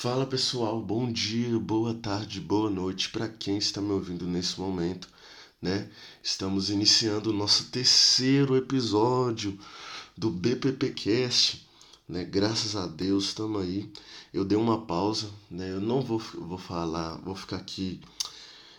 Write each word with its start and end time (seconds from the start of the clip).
Fala 0.00 0.24
pessoal, 0.24 0.80
bom 0.80 1.10
dia, 1.10 1.58
boa 1.58 1.92
tarde, 1.92 2.40
boa 2.40 2.70
noite 2.70 3.10
para 3.10 3.28
quem 3.28 3.58
está 3.58 3.80
me 3.80 3.90
ouvindo 3.90 4.28
nesse 4.28 4.60
momento, 4.60 5.08
né? 5.60 5.90
Estamos 6.22 6.70
iniciando 6.70 7.30
o 7.30 7.32
nosso 7.32 7.64
terceiro 7.64 8.56
episódio 8.56 9.58
do 10.16 10.30
BPPcast, 10.30 11.66
né? 12.08 12.22
Graças 12.22 12.76
a 12.76 12.86
Deus 12.86 13.24
estamos 13.24 13.60
aí. 13.60 13.90
Eu 14.32 14.44
dei 14.44 14.56
uma 14.56 14.86
pausa, 14.86 15.30
né? 15.50 15.72
Eu 15.72 15.80
não 15.80 16.00
vou, 16.00 16.20
vou 16.20 16.58
falar, 16.58 17.16
vou 17.16 17.34
ficar 17.34 17.56
aqui 17.56 18.00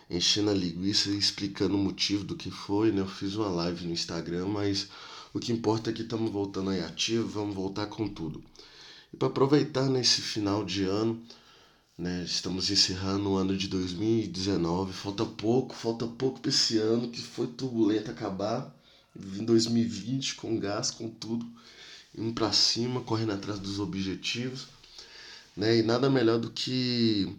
enchendo 0.09 0.51
a 0.51 0.53
linguiça 0.53 1.09
e 1.09 1.17
explicando 1.17 1.75
o 1.75 1.83
motivo 1.83 2.23
do 2.23 2.37
que 2.37 2.49
foi, 2.49 2.93
né? 2.93 3.01
Eu 3.01 3.07
fiz 3.09 3.35
uma 3.35 3.49
live 3.49 3.85
no 3.85 3.91
Instagram, 3.91 4.47
mas 4.47 4.87
o 5.33 5.39
que 5.39 5.51
importa 5.51 5.89
é 5.89 5.93
que 5.93 6.03
estamos 6.03 6.31
voltando 6.31 6.69
aí 6.69 6.79
ativo, 6.79 7.27
vamos 7.27 7.53
voltar 7.53 7.87
com 7.87 8.07
tudo. 8.07 8.41
E 9.13 9.17
para 9.17 9.27
aproveitar 9.27 9.89
nesse 9.89 10.21
final 10.21 10.63
de 10.63 10.83
ano, 10.83 11.21
né, 11.97 12.23
estamos 12.23 12.69
encerrando 12.69 13.31
o 13.31 13.35
ano 13.35 13.57
de 13.57 13.67
2019, 13.67 14.93
falta 14.93 15.25
pouco, 15.25 15.75
falta 15.75 16.07
pouco 16.07 16.39
para 16.39 16.49
esse 16.49 16.77
ano 16.77 17.09
que 17.09 17.21
foi 17.21 17.47
turbulento 17.47 18.11
acabar. 18.11 18.73
Em 19.37 19.43
2020 19.43 20.35
com 20.35 20.57
gás, 20.57 20.91
com 20.91 21.09
tudo, 21.09 21.45
indo 22.15 22.33
para 22.33 22.53
cima, 22.53 23.01
correndo 23.01 23.33
atrás 23.33 23.59
dos 23.59 23.79
objetivos. 23.79 24.67
Né? 25.57 25.79
E 25.79 25.83
nada 25.83 26.09
melhor 26.09 26.39
do 26.39 26.51
que 26.51 27.35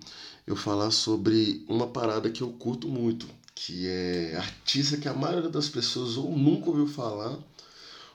eu 0.47 0.56
falar 0.56 0.91
sobre 0.91 1.64
uma 1.69 1.87
parada 1.87 2.28
que 2.28 2.42
eu 2.42 2.50
curto 2.52 2.89
muito, 2.89 3.27
que 3.55 3.87
é 3.87 4.37
artista 4.37 4.97
que 4.97 5.09
a 5.09 5.14
maioria 5.14 5.48
das 5.48 5.69
pessoas 5.69 6.16
ou 6.16 6.37
nunca 6.37 6.69
ouviu 6.69 6.87
falar, 6.87 7.39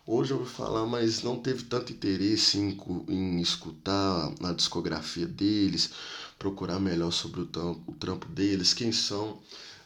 Hoje 0.08 0.34
eu 0.34 0.38
vou 0.38 0.46
falar, 0.46 0.86
mas 0.86 1.24
não 1.24 1.40
teve 1.40 1.64
tanto 1.64 1.92
interesse 1.92 2.60
em, 2.60 2.78
em 3.10 3.42
escutar 3.42 4.32
a 4.44 4.54
discografia 4.54 5.26
deles, 5.26 5.90
procurar 6.38 6.80
melhor 6.80 7.10
sobre 7.10 7.42
o 7.42 7.46
trampo, 7.48 7.92
o 7.92 7.96
trampo 7.96 8.28
deles, 8.28 8.72
quem 8.72 8.92
são 8.92 9.40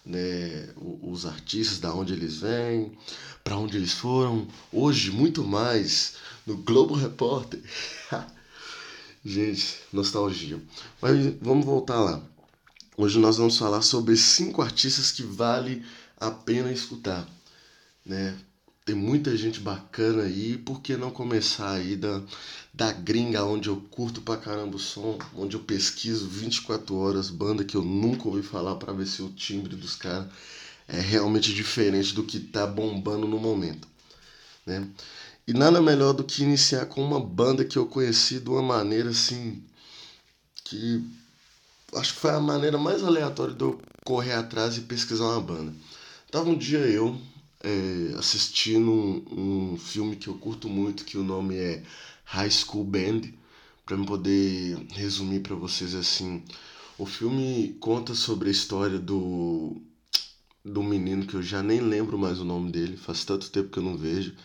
né, 0.06 0.74
os 1.02 1.26
artistas, 1.26 1.80
da 1.80 1.94
onde 1.94 2.12
eles 2.12 2.42
vêm, 2.42 2.98
para 3.46 3.56
onde 3.56 3.78
eles 3.78 3.94
foram. 3.94 4.46
Hoje, 4.74 5.10
muito 5.10 5.42
mais 5.42 6.16
no 6.46 6.58
Globo 6.58 6.96
Repórter. 6.96 7.62
Gente, 9.24 9.78
nostalgia. 9.94 10.62
Mas 11.02 11.34
vamos 11.42 11.66
voltar 11.66 12.02
lá. 12.02 12.22
Hoje 12.98 13.18
nós 13.20 13.38
vamos 13.38 13.58
falar 13.58 13.82
sobre 13.82 14.18
cinco 14.18 14.62
artistas 14.62 15.14
que 15.14 15.24
vale 15.24 15.86
a 16.18 16.30
pena 16.30 16.74
escutar, 16.74 17.26
né? 18.06 18.38
Tem 18.90 18.98
muita 18.98 19.38
gente 19.38 19.60
bacana 19.60 20.24
aí, 20.24 20.58
por 20.58 20.82
que 20.82 20.98
não 20.98 21.12
começar 21.12 21.74
aí 21.74 21.96
da, 21.96 22.24
da 22.74 22.92
gringa, 22.92 23.46
onde 23.46 23.70
eu 23.70 23.80
curto 23.92 24.20
pra 24.20 24.36
caramba 24.36 24.78
o 24.78 24.80
som, 24.80 25.16
onde 25.36 25.56
eu 25.56 25.60
pesquiso 25.60 26.28
24 26.28 26.96
horas, 26.96 27.30
banda 27.30 27.64
que 27.64 27.78
eu 27.78 27.84
nunca 27.84 28.28
ouvi 28.28 28.42
falar 28.42 28.78
para 28.78 28.92
ver 28.92 29.06
se 29.06 29.22
o 29.22 29.30
timbre 29.30 29.76
dos 29.76 29.96
caras 29.96 30.28
é 30.88 31.00
realmente 31.00 31.54
diferente 31.54 32.16
do 32.16 32.24
que 32.24 32.40
tá 32.40 32.66
bombando 32.66 33.28
no 33.28 33.38
momento, 33.38 33.88
né? 34.66 34.88
E 35.48 35.54
nada 35.54 35.80
melhor 35.80 36.14
do 36.14 36.24
que 36.24 36.42
iniciar 36.42 36.88
com 36.88 37.04
uma 37.04 37.20
banda 37.20 37.64
que 37.64 37.78
eu 37.78 37.86
conheci 37.86 38.40
de 38.40 38.50
uma 38.50 38.64
maneira 38.64 39.12
assim 39.12 39.64
que 40.64 41.08
acho 41.94 42.16
que 42.16 42.22
foi 42.22 42.32
a 42.32 42.40
maneira 42.40 42.80
mais 42.80 43.04
aleatória 43.04 43.54
de 43.54 43.64
eu 43.64 43.80
correr 44.04 44.34
atrás 44.34 44.78
e 44.78 44.82
pesquisar 44.82 45.26
uma 45.26 45.42
banda. 45.42 45.76
Tava 46.32 46.50
um 46.50 46.58
dia 46.58 46.80
eu 46.80 47.16
é, 47.64 48.16
assistindo 48.18 48.92
um, 48.92 49.74
um, 49.74 49.78
filme 49.78 50.16
que 50.16 50.28
eu 50.28 50.36
curto 50.36 50.70
muito, 50.70 51.06
que 51.06 51.18
o 51.18 51.24
nome 51.24 51.56
é 51.56 51.84
High 52.26 52.52
School 52.52 52.84
Band, 52.86 53.22
para 53.86 53.98
eu 53.98 54.06
poder 54.06 54.78
resumir 54.92 55.42
para 55.42 55.56
vocês 55.56 55.96
assim. 55.96 56.44
O 56.98 57.06
filme 57.06 57.76
conta 57.80 58.14
sobre 58.14 58.50
a 58.50 58.52
história 58.52 59.00
do 59.00 59.82
do 60.64 60.84
menino 60.84 61.26
que 61.26 61.36
eu 61.36 61.42
já 61.42 61.64
nem 61.64 61.80
lembro 61.80 62.18
mais 62.18 62.40
o 62.40 62.46
nome 62.46 62.72
dele, 62.72 62.98
faz 62.98 63.24
tanto 63.24 63.50
tempo 63.50 63.70
que 63.70 63.80
eu 63.80 63.84
não 63.84 63.98
vejo, 63.98 64.36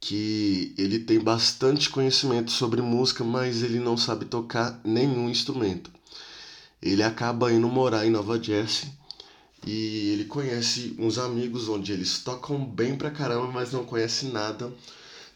que 0.00 0.74
ele 0.78 1.00
tem 1.00 1.18
bastante 1.18 1.90
conhecimento 1.90 2.50
sobre 2.50 2.80
música, 2.80 3.24
mas 3.24 3.62
ele 3.62 3.80
não 3.80 3.96
sabe 3.96 4.24
tocar 4.24 4.80
nenhum 4.84 5.28
instrumento. 5.28 5.90
Ele 6.80 7.02
acaba 7.02 7.52
indo 7.52 7.68
morar 7.68 8.06
em 8.06 8.10
Nova 8.10 8.42
Jersey 8.42 8.88
e 9.66 10.10
ele 10.10 10.24
conhece 10.24 10.94
uns 10.98 11.18
amigos 11.18 11.68
onde 11.68 11.92
eles 11.92 12.18
tocam 12.20 12.64
bem 12.64 12.96
pra 12.96 13.10
caramba, 13.10 13.52
mas 13.52 13.72
não 13.72 13.84
conhece 13.84 14.26
nada 14.26 14.72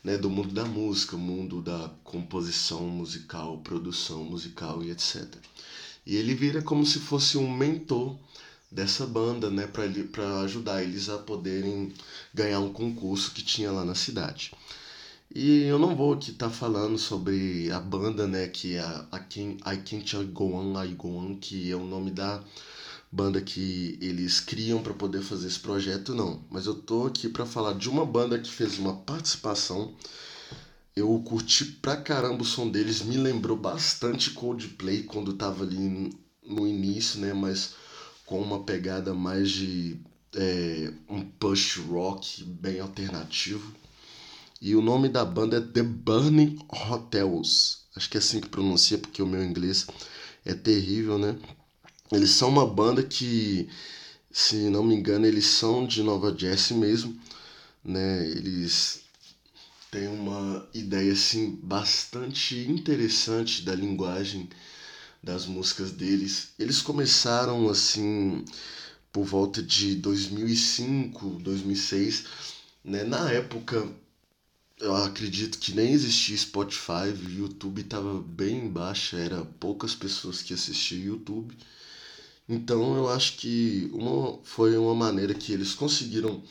né, 0.02 0.16
do 0.16 0.30
mundo 0.30 0.52
da 0.52 0.64
música, 0.64 1.16
mundo 1.16 1.60
da 1.62 1.90
composição 2.02 2.82
musical, 2.82 3.58
produção 3.58 4.24
musical 4.24 4.82
e 4.82 4.90
etc. 4.90 5.26
E 6.06 6.16
ele 6.16 6.34
vira 6.34 6.62
como 6.62 6.84
se 6.84 6.98
fosse 6.98 7.38
um 7.38 7.50
mentor 7.50 8.16
dessa 8.70 9.06
banda, 9.06 9.50
né, 9.50 9.66
para 9.66 10.40
ajudar 10.40 10.82
eles 10.82 11.08
a 11.08 11.16
poderem 11.16 11.92
ganhar 12.34 12.60
um 12.60 12.72
concurso 12.72 13.30
que 13.30 13.42
tinha 13.42 13.70
lá 13.70 13.84
na 13.84 13.94
cidade. 13.94 14.52
E 15.34 15.62
eu 15.62 15.78
não 15.78 15.96
vou 15.96 16.14
aqui 16.14 16.30
estar 16.30 16.48
tá 16.48 16.54
falando 16.54 16.98
sobre 16.98 17.70
a 17.70 17.80
banda, 17.80 18.26
né, 18.26 18.48
que 18.48 18.74
é 18.74 18.80
a, 18.80 19.06
a 19.12 19.18
Can, 19.18 19.56
I 19.66 19.76
Can't 19.84 20.24
Go 20.26 20.54
On, 20.54 20.84
I 20.84 20.88
Go 20.88 21.08
On, 21.08 21.36
que 21.36 21.70
é 21.70 21.76
o 21.76 21.84
nome 21.84 22.10
da 22.10 22.42
banda 23.14 23.40
que 23.40 23.96
eles 24.00 24.40
criam 24.40 24.82
para 24.82 24.92
poder 24.92 25.22
fazer 25.22 25.46
esse 25.46 25.60
projeto, 25.60 26.12
não. 26.12 26.42
Mas 26.50 26.66
eu 26.66 26.74
tô 26.74 27.06
aqui 27.06 27.28
para 27.28 27.46
falar 27.46 27.74
de 27.74 27.88
uma 27.88 28.04
banda 28.04 28.38
que 28.40 28.50
fez 28.50 28.76
uma 28.76 28.96
participação. 28.96 29.94
Eu 30.96 31.22
curti 31.24 31.64
pra 31.64 31.96
caramba 31.96 32.42
o 32.42 32.46
som 32.46 32.68
deles, 32.68 33.02
me 33.02 33.16
lembrou 33.16 33.56
bastante 33.56 34.30
Coldplay 34.30 35.04
quando 35.04 35.32
tava 35.34 35.62
ali 35.62 36.12
no 36.44 36.66
início, 36.66 37.20
né? 37.20 37.32
Mas 37.32 37.74
com 38.26 38.40
uma 38.40 38.64
pegada 38.64 39.14
mais 39.14 39.48
de 39.48 39.96
é, 40.34 40.92
um 41.08 41.22
push 41.22 41.76
rock 41.76 42.42
bem 42.42 42.80
alternativo. 42.80 43.72
E 44.60 44.74
o 44.74 44.82
nome 44.82 45.08
da 45.08 45.24
banda 45.24 45.58
é 45.58 45.60
The 45.60 45.82
Burning 45.82 46.58
Hotels. 46.90 47.84
Acho 47.94 48.10
que 48.10 48.16
é 48.16 48.20
assim 48.20 48.40
que 48.40 48.48
pronuncia, 48.48 48.98
porque 48.98 49.22
o 49.22 49.26
meu 49.26 49.44
inglês 49.44 49.86
é 50.44 50.52
terrível, 50.52 51.16
né? 51.16 51.36
Eles 52.12 52.30
são 52.30 52.50
uma 52.50 52.66
banda 52.66 53.02
que, 53.02 53.68
se 54.30 54.56
não 54.70 54.84
me 54.84 54.94
engano, 54.94 55.26
eles 55.26 55.46
são 55.46 55.86
de 55.86 56.02
Nova 56.02 56.36
Jersey 56.36 56.76
mesmo, 56.76 57.18
né? 57.84 58.28
Eles 58.30 59.02
têm 59.90 60.08
uma 60.08 60.68
ideia 60.74 61.12
assim 61.12 61.58
bastante 61.62 62.56
interessante 62.68 63.62
da 63.62 63.74
linguagem 63.74 64.48
das 65.22 65.46
músicas 65.46 65.92
deles. 65.92 66.50
Eles 66.58 66.82
começaram 66.82 67.68
assim 67.70 68.44
por 69.12 69.24
volta 69.24 69.62
de 69.62 69.96
2005, 69.96 71.38
2006, 71.40 72.24
né? 72.84 73.04
Na 73.04 73.30
época 73.32 73.88
eu 74.80 74.94
acredito 74.96 75.58
que 75.58 75.72
nem 75.74 75.92
existia 75.92 76.36
Spotify, 76.36 77.08
o 77.08 77.30
YouTube 77.30 77.80
estava 77.80 78.20
bem 78.20 78.68
baixa, 78.68 79.16
era 79.16 79.44
poucas 79.44 79.94
pessoas 79.94 80.42
que 80.42 80.52
assistiam 80.54 81.00
YouTube. 81.02 81.56
Então 82.48 82.96
eu 82.96 83.08
acho 83.08 83.34
que 83.34 83.88
uma, 83.92 84.38
foi 84.42 84.76
uma 84.76 84.94
maneira 84.94 85.34
que 85.34 85.52
eles 85.52 85.74
conseguiram 85.74 86.42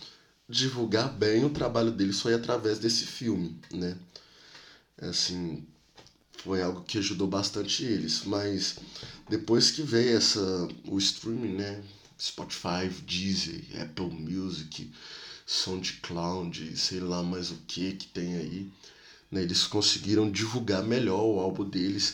divulgar 0.50 1.10
bem 1.10 1.46
o 1.46 1.50
trabalho 1.50 1.92
deles 1.92 2.20
foi 2.20 2.34
através 2.34 2.80
desse 2.80 3.06
filme, 3.06 3.56
né? 3.72 3.96
Assim, 5.02 5.64
foi 6.38 6.62
algo 6.62 6.82
que 6.82 6.98
ajudou 6.98 7.28
bastante 7.28 7.84
eles, 7.84 8.24
mas 8.26 8.76
depois 9.30 9.72
que 9.72 9.84
veio 9.84 10.18
essa 10.18 10.68
o 10.86 10.98
streaming, 10.98 11.54
né? 11.56 11.84
Spotify, 12.20 12.90
Deezer, 13.06 13.64
Apple 13.82 14.10
Music, 14.10 14.90
SoundCloud, 15.46 16.78
sei 16.78 17.00
lá 17.00 17.24
mais 17.24 17.52
o 17.52 17.58
que 17.68 17.94
que 17.94 18.08
tem 18.08 18.36
aí, 18.38 18.68
né? 19.32 19.42
Eles 19.44 19.68
conseguiram 19.68 20.30
divulgar 20.30 20.84
melhor 20.84 21.24
o 21.24 21.40
álbum 21.40 21.66
deles, 21.66 22.14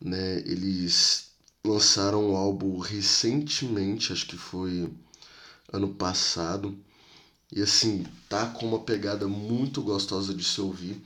né? 0.00 0.40
Eles 0.46 1.25
lançaram 1.66 2.30
um 2.30 2.36
álbum 2.36 2.78
recentemente, 2.78 4.12
acho 4.12 4.26
que 4.26 4.36
foi 4.36 4.88
ano 5.72 5.88
passado. 5.88 6.76
E 7.52 7.62
assim, 7.62 8.06
tá 8.28 8.46
com 8.46 8.66
uma 8.66 8.80
pegada 8.80 9.28
muito 9.28 9.82
gostosa 9.82 10.34
de 10.34 10.44
se 10.44 10.60
ouvir. 10.60 11.00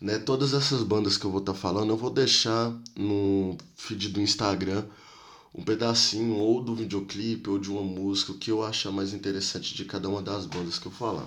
Né? 0.00 0.18
Todas 0.18 0.54
essas 0.54 0.82
bandas 0.82 1.16
que 1.16 1.24
eu 1.24 1.30
vou 1.30 1.40
estar 1.40 1.52
tá 1.52 1.58
falando, 1.58 1.90
eu 1.90 1.96
vou 1.96 2.10
deixar 2.10 2.72
no 2.96 3.56
feed 3.76 4.08
do 4.08 4.20
Instagram 4.20 4.84
um 5.54 5.64
pedacinho 5.64 6.36
ou 6.36 6.62
do 6.62 6.74
videoclipe 6.74 7.50
ou 7.50 7.58
de 7.58 7.70
uma 7.70 7.82
música, 7.82 8.32
o 8.32 8.38
que 8.38 8.50
eu 8.50 8.64
achar 8.64 8.92
mais 8.92 9.12
interessante 9.12 9.74
de 9.74 9.84
cada 9.84 10.08
uma 10.08 10.22
das 10.22 10.46
bandas 10.46 10.78
que 10.78 10.86
eu 10.86 10.92
falar. 10.92 11.26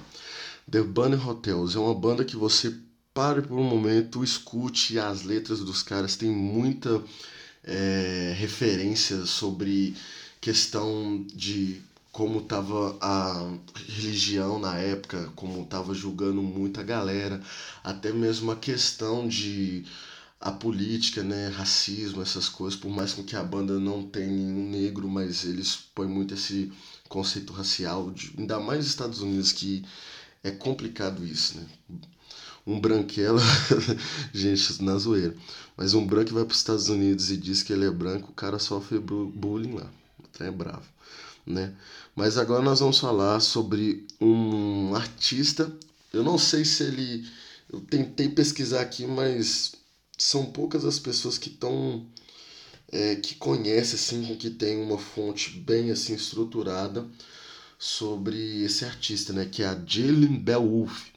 The 0.70 0.82
Bunny 0.82 1.16
Hotels 1.16 1.76
é 1.76 1.80
uma 1.80 1.94
banda 1.94 2.24
que 2.24 2.38
você 2.38 2.74
pare 3.14 3.42
por 3.42 3.58
um 3.60 3.64
momento, 3.64 4.24
escute 4.24 4.98
as 4.98 5.24
letras 5.24 5.60
dos 5.60 5.84
caras, 5.84 6.16
tem 6.16 6.30
muita 6.32 7.04
é, 7.64 8.34
referências 8.38 9.30
sobre 9.30 9.96
questão 10.42 11.26
de 11.34 11.82
como 12.12 12.40
estava 12.40 12.96
a 13.02 13.58
religião 13.88 14.60
na 14.60 14.78
época, 14.78 15.32
como 15.36 15.64
estava 15.64 15.94
julgando 15.96 16.42
muita 16.44 16.84
galera, 16.84 17.42
até 17.84 18.14
mesmo 18.14 18.52
a 18.52 18.56
questão 18.56 19.28
de 19.28 19.84
a 20.40 20.52
política, 20.52 21.24
né, 21.24 21.48
racismo, 21.48 22.22
essas 22.22 22.50
coisas, 22.50 22.78
por 22.78 22.92
mais 22.92 23.14
que 23.14 23.36
a 23.36 23.44
banda 23.44 23.80
não 23.80 24.04
tenha 24.04 24.28
nenhum 24.28 24.70
negro, 24.70 25.08
mas 25.08 25.46
eles 25.46 25.76
põem 25.96 26.08
muito 26.10 26.34
esse 26.34 26.72
conceito 27.08 27.54
racial, 27.54 28.12
de, 28.12 28.34
ainda 28.38 28.60
mais 28.60 28.80
nos 28.80 28.88
Estados 28.88 29.22
Unidos, 29.22 29.54
que 29.54 29.86
é 30.44 30.52
complicado 30.52 31.26
isso, 31.26 31.58
né? 31.58 31.66
Um 32.66 32.80
branquela, 32.80 33.42
gente, 34.34 34.82
na 34.82 34.98
zoeira, 34.98 35.36
mas 35.76 35.94
um 35.94 36.06
branco 36.06 36.34
vai 36.34 36.46
para 36.46 36.54
os 36.54 36.60
Estados 36.60 36.88
Unidos 36.88 37.30
e 37.30 37.36
diz 37.36 37.62
que 37.62 37.74
ele 37.74 37.86
é 37.86 37.92
branco, 37.92 38.32
o 38.32 38.34
cara 38.34 38.58
sofre 38.58 39.00
bullying 39.00 39.74
lá, 39.74 39.92
até 40.24 40.48
é 40.48 40.52
bravo, 40.52 40.86
né? 41.46 41.74
Mas 42.16 42.38
agora 42.38 42.64
nós 42.64 42.80
vamos 42.80 43.00
falar 43.00 43.42
sobre 43.42 44.08
um 44.22 44.96
artista, 44.96 45.76
eu 46.14 46.24
não 46.24 46.38
sei 46.38 46.64
se 46.64 46.84
ele, 46.84 47.28
eu 47.72 47.82
tentei 47.82 48.30
pesquisar 48.30 48.82
aqui, 48.82 49.06
mas 49.06 49.74
são 50.18 50.46
poucas 50.46 50.86
as 50.86 51.00
pessoas 51.00 51.38
que 51.38 51.50
estão 51.50 52.06
é, 52.92 53.16
que 53.16 53.36
conhecem 53.36 53.96
assim 53.96 54.36
que 54.36 54.50
tem 54.52 54.78
uma 54.78 54.98
fonte 54.98 55.50
bem 55.50 55.90
assim 55.92 56.14
estruturada 56.14 57.06
sobre 57.80 58.64
esse 58.64 58.86
artista 58.86 59.34
né? 59.34 59.46
Que 59.46 59.64
é 59.64 59.68
a 59.68 59.82
Jalen 59.86 60.40
Beowulf 60.40 61.08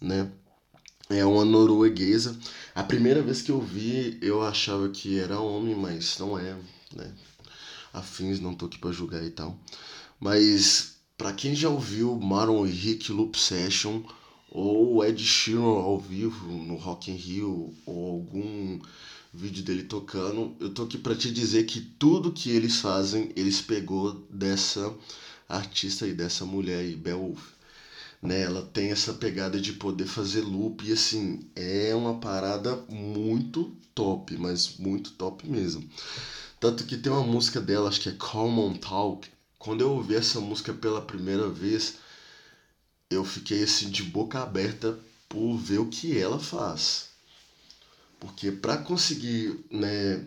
né 0.00 0.30
é 1.10 1.24
uma 1.24 1.44
norueguesa. 1.44 2.38
A 2.74 2.82
primeira 2.82 3.22
vez 3.22 3.42
que 3.42 3.50
eu 3.50 3.60
vi 3.60 4.18
eu 4.22 4.42
achava 4.42 4.88
que 4.88 5.18
era 5.18 5.38
homem 5.40 5.74
mas 5.74 6.16
não 6.18 6.38
é 6.38 6.56
né? 6.94 7.12
Afins 7.92 8.40
não 8.40 8.54
tô 8.54 8.66
aqui 8.66 8.78
para 8.78 8.92
julgar 8.92 9.22
e 9.24 9.30
tal. 9.30 9.58
Mas 10.18 10.96
para 11.16 11.32
quem 11.32 11.54
já 11.54 11.68
ouviu 11.68 12.16
Maron 12.16 12.66
Henrique 12.66 13.12
Loop 13.12 13.38
Session 13.38 14.02
ou 14.50 15.04
Ed 15.04 15.22
Sheeran 15.22 15.62
ao 15.62 15.98
vivo 15.98 16.50
no 16.50 16.76
Rock 16.76 17.10
in 17.10 17.14
Rio 17.14 17.74
ou 17.86 18.14
algum 18.14 18.80
vídeo 19.32 19.62
dele 19.62 19.84
tocando, 19.84 20.56
eu 20.58 20.70
tô 20.70 20.82
aqui 20.82 20.98
para 20.98 21.14
te 21.14 21.30
dizer 21.30 21.64
que 21.64 21.80
tudo 21.80 22.32
que 22.32 22.50
eles 22.50 22.80
fazem, 22.80 23.30
eles 23.36 23.60
pegou 23.60 24.26
dessa 24.28 24.92
artista 25.48 26.06
e 26.06 26.12
dessa 26.12 26.44
mulher 26.44 26.80
aí, 26.80 26.96
Beowulf. 26.96 27.59
Né, 28.22 28.42
ela 28.42 28.62
tem 28.62 28.90
essa 28.90 29.14
pegada 29.14 29.58
de 29.58 29.72
poder 29.72 30.06
fazer 30.06 30.42
loop 30.42 30.86
e 30.86 30.92
assim, 30.92 31.50
é 31.56 31.94
uma 31.94 32.18
parada 32.20 32.76
muito 32.88 33.74
top, 33.94 34.36
mas 34.36 34.76
muito 34.78 35.12
top 35.12 35.48
mesmo. 35.48 35.88
Tanto 36.58 36.84
que 36.84 36.98
tem 36.98 37.10
uma 37.10 37.22
música 37.22 37.60
dela, 37.60 37.88
acho 37.88 38.00
que 38.00 38.10
é 38.10 38.12
Common 38.12 38.74
Talk. 38.74 39.26
Quando 39.58 39.80
eu 39.80 39.92
ouvi 39.92 40.14
essa 40.16 40.38
música 40.38 40.74
pela 40.74 41.00
primeira 41.00 41.48
vez, 41.48 41.94
eu 43.08 43.24
fiquei 43.24 43.62
assim 43.62 43.88
de 43.88 44.02
boca 44.02 44.42
aberta 44.42 44.98
por 45.28 45.56
ver 45.56 45.78
o 45.78 45.86
que 45.86 46.18
ela 46.18 46.38
faz. 46.38 47.06
Porque 48.18 48.52
para 48.52 48.76
conseguir, 48.76 49.58
né, 49.70 50.22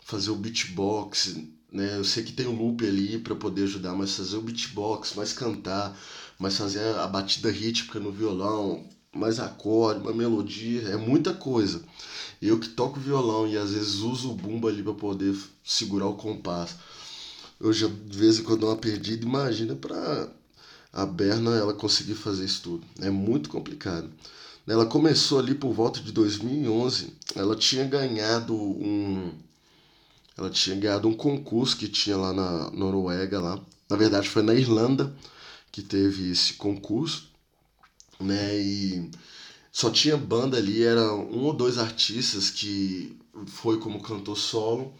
fazer 0.00 0.30
o 0.30 0.36
beatbox, 0.36 1.46
né, 1.72 1.96
eu 1.96 2.04
sei 2.04 2.22
que 2.22 2.32
tem 2.32 2.46
um 2.46 2.56
loop 2.56 2.86
ali 2.86 3.18
para 3.18 3.34
poder 3.34 3.64
ajudar, 3.64 3.94
mas 3.94 4.16
fazer 4.16 4.36
o 4.36 4.42
beatbox, 4.42 5.14
mais 5.14 5.32
cantar, 5.32 5.98
mais 6.38 6.56
fazer 6.56 6.80
a 6.96 7.06
batida 7.06 7.50
rítmica 7.50 7.98
no 7.98 8.12
violão, 8.12 8.88
mais 9.12 9.40
acorde, 9.40 10.00
uma 10.00 10.12
melodia, 10.12 10.82
é 10.88 10.96
muita 10.96 11.34
coisa. 11.34 11.82
Eu 12.40 12.58
que 12.60 12.68
toco 12.68 13.00
violão 13.00 13.48
e 13.48 13.56
às 13.56 13.72
vezes 13.72 13.96
uso 13.96 14.30
o 14.30 14.34
bumbo 14.34 14.68
ali 14.68 14.82
para 14.82 14.94
poder 14.94 15.34
segurar 15.64 16.06
o 16.06 16.14
compasso. 16.14 16.76
Eu 17.58 17.72
já 17.72 17.88
de 17.88 18.18
vez 18.18 18.38
em 18.38 18.42
quando 18.42 18.60
dou 18.60 18.70
uma 18.70 18.76
perdida, 18.76 19.24
imagina 19.24 19.74
para 19.74 20.30
a 20.92 21.06
Berna 21.06 21.56
ela 21.56 21.74
conseguir 21.74 22.14
fazer 22.14 22.44
isso 22.44 22.62
tudo. 22.62 22.86
É 23.00 23.10
muito 23.10 23.48
complicado. 23.48 24.10
Ela 24.66 24.84
começou 24.84 25.38
ali 25.38 25.54
por 25.54 25.72
volta 25.72 26.00
de 26.00 26.12
2011. 26.12 27.12
Ela 27.34 27.56
tinha 27.56 27.84
ganhado 27.84 28.54
um 28.54 29.32
ela 30.36 30.50
tinha 30.50 30.76
ganhado 30.76 31.08
um 31.08 31.14
concurso 31.14 31.76
que 31.76 31.88
tinha 31.88 32.16
lá 32.16 32.32
na 32.32 32.70
Noruega 32.70 33.40
lá. 33.40 33.60
Na 33.88 33.96
verdade 33.96 34.28
foi 34.28 34.42
na 34.42 34.54
Irlanda 34.54 35.14
que 35.72 35.82
teve 35.82 36.30
esse 36.30 36.54
concurso, 36.54 37.30
né? 38.20 38.58
E 38.58 39.10
só 39.72 39.90
tinha 39.90 40.16
banda 40.16 40.56
ali, 40.56 40.82
era 40.82 41.12
um 41.12 41.44
ou 41.44 41.52
dois 41.52 41.78
artistas 41.78 42.50
que 42.50 43.16
foi 43.46 43.78
como 43.78 44.02
cantor 44.02 44.36
solo 44.36 44.94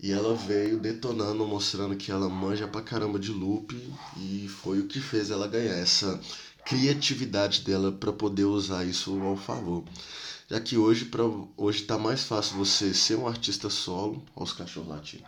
e 0.00 0.10
ela 0.10 0.34
veio 0.34 0.80
detonando, 0.80 1.46
mostrando 1.46 1.96
que 1.96 2.10
ela 2.10 2.28
manja 2.28 2.66
pra 2.66 2.82
caramba 2.82 3.18
de 3.18 3.30
loop 3.30 3.72
e 4.16 4.48
foi 4.48 4.80
o 4.80 4.86
que 4.88 5.00
fez 5.00 5.30
ela 5.30 5.46
ganhar 5.46 5.74
essa 5.74 6.20
criatividade 6.64 7.62
dela 7.62 7.92
para 7.92 8.12
poder 8.12 8.44
usar 8.44 8.84
isso 8.84 9.20
ao 9.22 9.36
favor. 9.36 9.84
Já 10.48 10.60
que 10.60 10.76
hoje 10.76 11.06
para 11.06 11.22
hoje 11.56 11.82
tá 11.84 11.98
mais 11.98 12.24
fácil 12.24 12.56
você 12.56 12.92
ser 12.92 13.16
um 13.16 13.26
artista 13.26 13.70
solo, 13.70 14.22
olha 14.36 14.44
os 14.44 14.52
cachorros 14.52 14.88
latindo. 14.88 15.24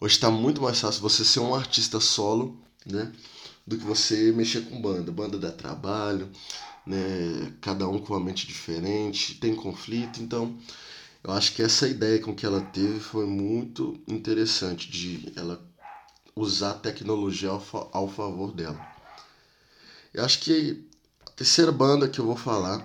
Hoje 0.00 0.14
está 0.14 0.30
muito 0.30 0.62
mais 0.62 0.80
fácil 0.80 1.02
você 1.02 1.24
ser 1.24 1.40
um 1.40 1.54
artista 1.54 2.00
solo, 2.00 2.58
né, 2.86 3.12
do 3.66 3.76
que 3.76 3.84
você 3.84 4.32
mexer 4.32 4.62
com 4.62 4.80
banda. 4.80 5.12
Banda 5.12 5.38
dá 5.38 5.52
trabalho, 5.52 6.30
né, 6.86 7.52
cada 7.60 7.86
um 7.86 7.98
com 7.98 8.14
uma 8.14 8.24
mente 8.24 8.46
diferente, 8.46 9.34
tem 9.34 9.54
conflito, 9.54 10.22
então 10.22 10.58
eu 11.22 11.32
acho 11.32 11.52
que 11.52 11.62
essa 11.62 11.86
ideia 11.86 12.18
com 12.18 12.34
que 12.34 12.46
ela 12.46 12.62
teve 12.62 12.98
foi 12.98 13.26
muito 13.26 14.00
interessante 14.08 14.90
de 14.90 15.30
ela 15.36 15.62
usar 16.34 16.70
a 16.70 16.78
tecnologia 16.78 17.50
ao, 17.50 17.90
ao 17.92 18.08
favor 18.08 18.52
dela. 18.52 18.89
Eu 20.12 20.24
acho 20.24 20.40
que 20.40 20.84
a 21.26 21.30
terceira 21.30 21.72
banda 21.72 22.08
que 22.08 22.18
eu 22.18 22.26
vou 22.26 22.36
falar 22.36 22.84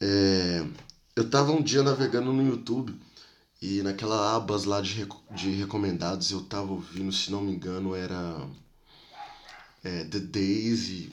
é... 0.00 0.66
Eu 1.16 1.28
tava 1.28 1.52
um 1.52 1.62
dia 1.62 1.82
navegando 1.82 2.32
no 2.32 2.46
YouTube 2.46 2.94
e 3.60 3.82
naquela 3.82 4.34
abas 4.34 4.64
lá 4.64 4.80
de, 4.80 5.06
de 5.32 5.50
recomendados 5.50 6.30
eu 6.30 6.42
tava 6.42 6.72
ouvindo, 6.72 7.12
se 7.12 7.30
não 7.30 7.42
me 7.42 7.52
engano, 7.52 7.94
era 7.94 8.48
é, 9.84 10.04
The 10.04 10.20
Daisy. 10.20 11.10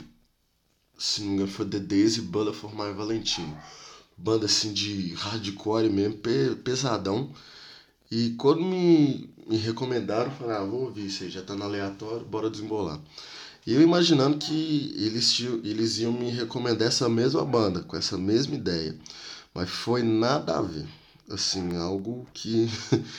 Se 0.98 1.22
não 1.22 1.30
me 1.30 1.34
engano, 1.36 1.52
foi 1.52 1.68
The 1.68 1.80
Daisy 1.80 2.22
for 2.54 2.74
My 2.74 2.94
Valentine 2.94 3.58
banda 4.18 4.48
assim 4.48 4.74
de 4.74 5.14
hardcore 5.14 5.90
mesmo, 5.90 6.20
pesadão. 6.64 7.32
E 8.10 8.32
quando 8.32 8.62
me, 8.62 9.30
me 9.46 9.58
recomendaram, 9.58 10.32
eu 10.32 10.38
falei, 10.38 10.56
ah, 10.58 10.64
vou 10.64 10.86
ouvir 10.86 11.06
isso 11.06 11.24
aí, 11.24 11.30
já 11.30 11.42
tá 11.44 11.56
no 11.56 11.64
aleatório, 11.64 12.26
bora 12.26 12.50
desembolar. 12.50 13.00
E 13.68 13.74
eu 13.74 13.82
imaginando 13.82 14.38
que 14.38 14.94
eles, 14.96 15.42
eles 15.62 15.98
iam 15.98 16.14
me 16.14 16.32
recomendar 16.32 16.88
essa 16.88 17.10
mesma 17.10 17.44
banda, 17.44 17.82
com 17.82 17.98
essa 17.98 18.18
mesma 18.18 18.56
ideia. 18.56 18.98
Mas 19.54 19.70
foi 19.70 20.02
nada 20.02 20.58
a 20.58 20.62
ver. 20.62 20.88
Assim, 21.30 21.76
algo 21.76 22.26
que 22.34 22.70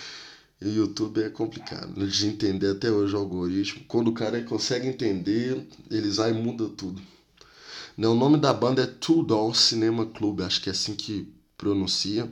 o 0.63 0.67
YouTube 0.67 1.23
é 1.23 1.29
complicado 1.29 2.09
de 2.09 2.27
entender 2.27 2.71
até 2.71 2.91
hoje 2.91 3.15
o 3.15 3.19
algoritmo. 3.19 3.85
Quando 3.87 4.09
o 4.09 4.15
cara 4.15 4.43
consegue 4.43 4.89
entender, 4.89 5.69
eles 5.91 6.17
e 6.17 6.33
muda 6.33 6.67
tudo. 6.71 7.03
Né, 7.95 8.09
o 8.09 8.15
nome 8.15 8.39
da 8.39 8.55
banda 8.55 8.85
é 8.85 8.87
Two 8.87 9.23
Doll 9.23 9.53
Cinema 9.53 10.07
Club, 10.07 10.41
acho 10.41 10.63
que 10.63 10.71
é 10.71 10.73
assim 10.73 10.95
que 10.95 11.31
pronuncia. 11.59 12.27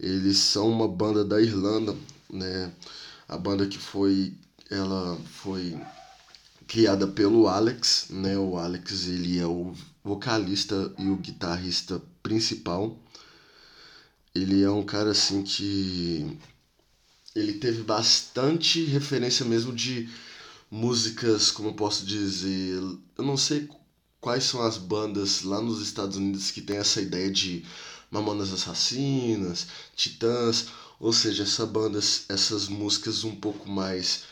Eles 0.00 0.38
são 0.38 0.70
uma 0.70 0.88
banda 0.88 1.22
da 1.22 1.42
Irlanda, 1.42 1.94
né? 2.30 2.72
A 3.28 3.36
banda 3.36 3.66
que 3.66 3.76
foi 3.76 4.32
ela 4.70 5.18
foi 5.42 5.76
criada 6.66 7.06
pelo 7.06 7.48
Alex, 7.48 8.06
né? 8.10 8.36
O 8.38 8.56
Alex 8.56 9.06
ele 9.06 9.38
é 9.38 9.46
o 9.46 9.74
vocalista 10.02 10.92
e 10.98 11.08
o 11.08 11.16
guitarrista 11.16 12.02
principal. 12.22 12.98
Ele 14.34 14.62
é 14.62 14.70
um 14.70 14.84
cara 14.84 15.10
assim 15.10 15.42
que 15.42 16.38
ele 17.34 17.54
teve 17.54 17.82
bastante 17.82 18.84
referência 18.84 19.44
mesmo 19.44 19.72
de 19.72 20.08
músicas, 20.70 21.50
como 21.50 21.68
eu 21.70 21.74
posso 21.74 22.04
dizer, 22.04 22.74
eu 23.16 23.24
não 23.24 23.36
sei 23.36 23.68
quais 24.20 24.44
são 24.44 24.62
as 24.62 24.78
bandas 24.78 25.42
lá 25.42 25.60
nos 25.60 25.80
Estados 25.80 26.16
Unidos 26.16 26.50
que 26.50 26.60
tem 26.60 26.78
essa 26.78 27.00
ideia 27.00 27.30
de 27.30 27.64
Mamonas 28.10 28.52
Assassinas, 28.52 29.66
Titãs, 29.94 30.66
ou 30.98 31.12
seja, 31.12 31.42
essa 31.42 31.66
bandas, 31.66 32.24
essas 32.28 32.68
músicas 32.68 33.24
um 33.24 33.34
pouco 33.34 33.68
mais 33.68 34.24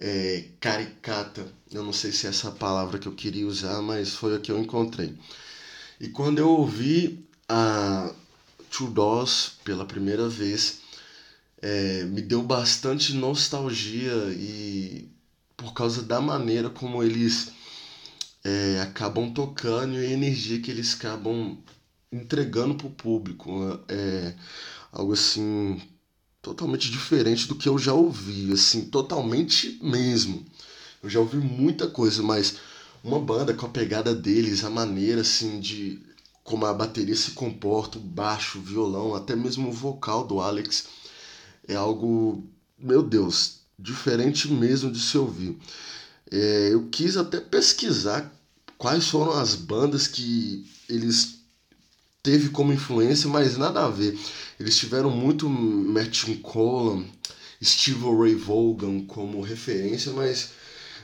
é, 0.00 0.44
caricata. 0.60 1.46
Eu 1.70 1.82
não 1.82 1.92
sei 1.92 2.12
se 2.12 2.26
é 2.26 2.30
essa 2.30 2.50
palavra 2.50 2.98
que 2.98 3.06
eu 3.06 3.14
queria 3.14 3.46
usar, 3.46 3.80
mas 3.82 4.10
foi 4.10 4.36
a 4.36 4.40
que 4.40 4.50
eu 4.50 4.58
encontrei. 4.58 5.14
E 6.00 6.08
quando 6.08 6.38
eu 6.38 6.48
ouvi 6.48 7.26
a 7.48 8.12
Two 8.70 8.90
Doors 8.90 9.52
pela 9.64 9.86
primeira 9.86 10.28
vez, 10.28 10.80
é, 11.62 12.04
me 12.04 12.20
deu 12.20 12.42
bastante 12.42 13.14
nostalgia 13.14 14.12
e 14.32 15.08
por 15.56 15.72
causa 15.72 16.02
da 16.02 16.20
maneira 16.20 16.68
como 16.68 17.02
eles 17.02 17.52
é, 18.44 18.80
acabam 18.82 19.32
tocando 19.32 19.94
e 19.94 20.06
a 20.06 20.10
energia 20.10 20.60
que 20.60 20.70
eles 20.70 20.94
acabam 20.94 21.56
entregando 22.12 22.74
para 22.74 22.86
o 22.86 22.90
público. 22.90 23.80
É 23.88 24.34
algo 24.92 25.12
assim 25.12 25.80
totalmente 26.44 26.90
diferente 26.90 27.48
do 27.48 27.54
que 27.54 27.66
eu 27.66 27.78
já 27.78 27.94
ouvi, 27.94 28.52
assim, 28.52 28.84
totalmente 28.84 29.78
mesmo. 29.82 30.44
Eu 31.02 31.08
já 31.08 31.18
ouvi 31.18 31.38
muita 31.38 31.88
coisa, 31.88 32.22
mas 32.22 32.56
uma 33.02 33.18
banda 33.18 33.54
com 33.54 33.64
a 33.64 33.70
pegada 33.70 34.14
deles, 34.14 34.62
a 34.62 34.70
maneira 34.70 35.22
assim 35.22 35.58
de 35.58 35.98
como 36.44 36.66
a 36.66 36.74
bateria 36.74 37.16
se 37.16 37.30
comporta, 37.30 37.96
o 37.96 38.02
baixo, 38.02 38.58
o 38.58 38.62
violão, 38.62 39.14
até 39.14 39.34
mesmo 39.34 39.70
o 39.70 39.72
vocal 39.72 40.26
do 40.26 40.40
Alex 40.40 40.84
é 41.66 41.74
algo, 41.74 42.44
meu 42.78 43.02
Deus, 43.02 43.60
diferente 43.78 44.46
mesmo 44.52 44.90
de 44.92 45.00
se 45.00 45.16
ouvir. 45.16 45.58
É, 46.30 46.68
eu 46.72 46.88
quis 46.90 47.16
até 47.16 47.40
pesquisar 47.40 48.30
quais 48.76 49.08
foram 49.08 49.32
as 49.32 49.54
bandas 49.54 50.06
que 50.06 50.70
eles 50.90 51.33
teve 52.24 52.48
como 52.48 52.72
influência, 52.72 53.28
mas 53.28 53.58
nada 53.58 53.84
a 53.84 53.90
ver. 53.90 54.18
Eles 54.58 54.78
tiveram 54.78 55.10
muito 55.10 55.48
Martin 55.48 56.36
Colan, 56.36 57.04
Steve 57.62 58.02
Ray 58.18 58.34
Vaughan 58.34 59.04
como 59.04 59.42
referência, 59.42 60.10
mas 60.12 60.52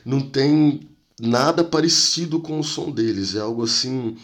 não 0.03 0.19
tem 0.19 0.89
nada 1.19 1.63
parecido 1.63 2.39
com 2.39 2.59
o 2.59 2.63
som 2.63 2.89
deles. 2.89 3.35
É 3.35 3.39
algo 3.39 3.63
assim 3.63 4.17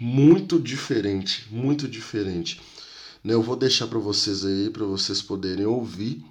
muito 0.00 0.58
diferente, 0.58 1.46
muito 1.50 1.86
diferente. 1.86 2.60
Né, 3.22 3.34
eu 3.34 3.42
vou 3.42 3.54
deixar 3.54 3.86
para 3.86 3.98
vocês 3.98 4.42
aí, 4.42 4.70
para 4.70 4.86
vocês 4.86 5.20
poderem 5.20 5.66
ouvir 5.66 6.24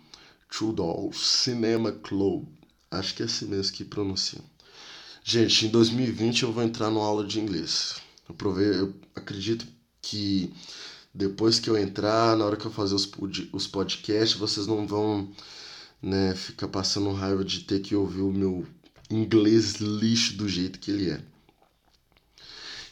Two 0.50 0.74
Dolls 0.74 1.20
Cinema 1.20 1.92
Club. 1.92 2.48
Acho 2.90 3.14
que 3.14 3.22
é 3.22 3.26
assim 3.26 3.46
mesmo 3.46 3.72
que 3.74 3.86
pronuncia. 3.86 4.40
Gente, 5.24 5.68
em 5.68 5.70
2020 5.70 6.42
eu 6.42 6.52
vou 6.52 6.64
entrar 6.64 6.90
numa 6.90 7.06
aula 7.06 7.24
de 7.24 7.40
inglês. 7.40 7.98
Eu, 8.28 8.34
provei, 8.34 8.68
eu 8.80 8.96
acredito 9.14 9.76
que 10.10 10.54
depois 11.14 11.60
que 11.60 11.70
eu 11.70 11.78
entrar, 11.78 12.38
na 12.38 12.46
hora 12.46 12.56
que 12.56 12.66
eu 12.66 12.72
fazer 12.72 12.96
os, 12.96 13.10
os 13.52 13.68
podcasts, 13.68 14.38
vocês 14.38 14.68
não 14.68 14.88
vão 14.88 15.30
né, 16.02 16.34
ficar 16.36 16.68
passando 16.68 17.12
raiva 17.12 17.44
de 17.44 17.62
ter 17.62 17.82
que 17.82 17.96
ouvir 17.96 18.22
o 18.22 18.32
meu 18.32 18.66
inglês 19.10 19.76
lixo 19.76 20.38
do 20.38 20.48
jeito 20.48 20.80
que 20.80 20.92
ele 20.92 21.10
é. 21.12 21.20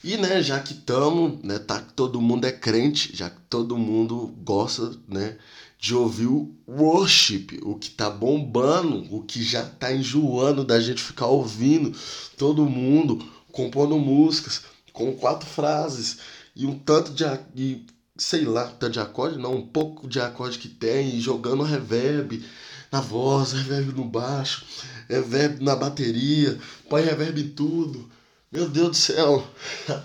E, 0.04 0.18
né, 0.18 0.42
já 0.44 0.60
que 0.60 0.74
estamos, 0.74 1.42
né, 1.42 1.58
tá 1.58 1.80
todo 1.80 2.22
mundo 2.22 2.46
é 2.46 2.52
crente, 2.52 3.16
já 3.16 3.30
que 3.30 3.42
todo 3.50 3.78
mundo 3.78 4.36
gosta, 4.44 4.92
né, 5.08 5.38
de 5.80 5.96
ouvir 5.96 6.28
o 6.28 6.54
worship, 6.68 7.60
o 7.64 7.76
que 7.76 7.90
tá 7.90 8.10
bombando, 8.10 9.06
o 9.16 9.24
que 9.24 9.42
já 9.44 9.64
tá 9.64 9.92
enjoando 9.94 10.64
da 10.64 10.80
gente 10.80 11.02
ficar 11.02 11.28
ouvindo, 11.28 11.98
todo 12.38 12.66
mundo 12.66 13.24
compondo 13.52 13.98
músicas 13.98 14.64
com 14.92 15.14
quatro 15.14 15.48
frases 15.48 16.18
e 16.56 16.66
um 16.66 16.78
tanto 16.78 17.12
de, 17.14 17.24
e, 17.56 17.86
sei 18.18 18.46
lá, 18.46 18.66
tanto 18.68 18.94
de 18.94 19.00
acorde, 19.00 19.38
não, 19.38 19.56
um 19.56 19.68
pouco 19.68 20.08
de 20.08 20.20
acorde 20.20 20.58
que 20.58 20.70
tem, 20.70 21.20
jogando 21.20 21.64
reverb 21.64 22.44
na 22.92 23.02
voz, 23.02 23.52
reverb 23.52 23.92
no 23.94 24.06
baixo, 24.06 24.66
reverb 25.10 25.64
na 25.64 25.76
bateria, 25.76 26.58
põe 26.90 27.02
reverb 27.02 27.42
em 27.42 27.50
tudo 27.50 28.10
meu 28.56 28.70
Deus 28.70 28.90
do 28.90 28.96
céu. 28.96 29.46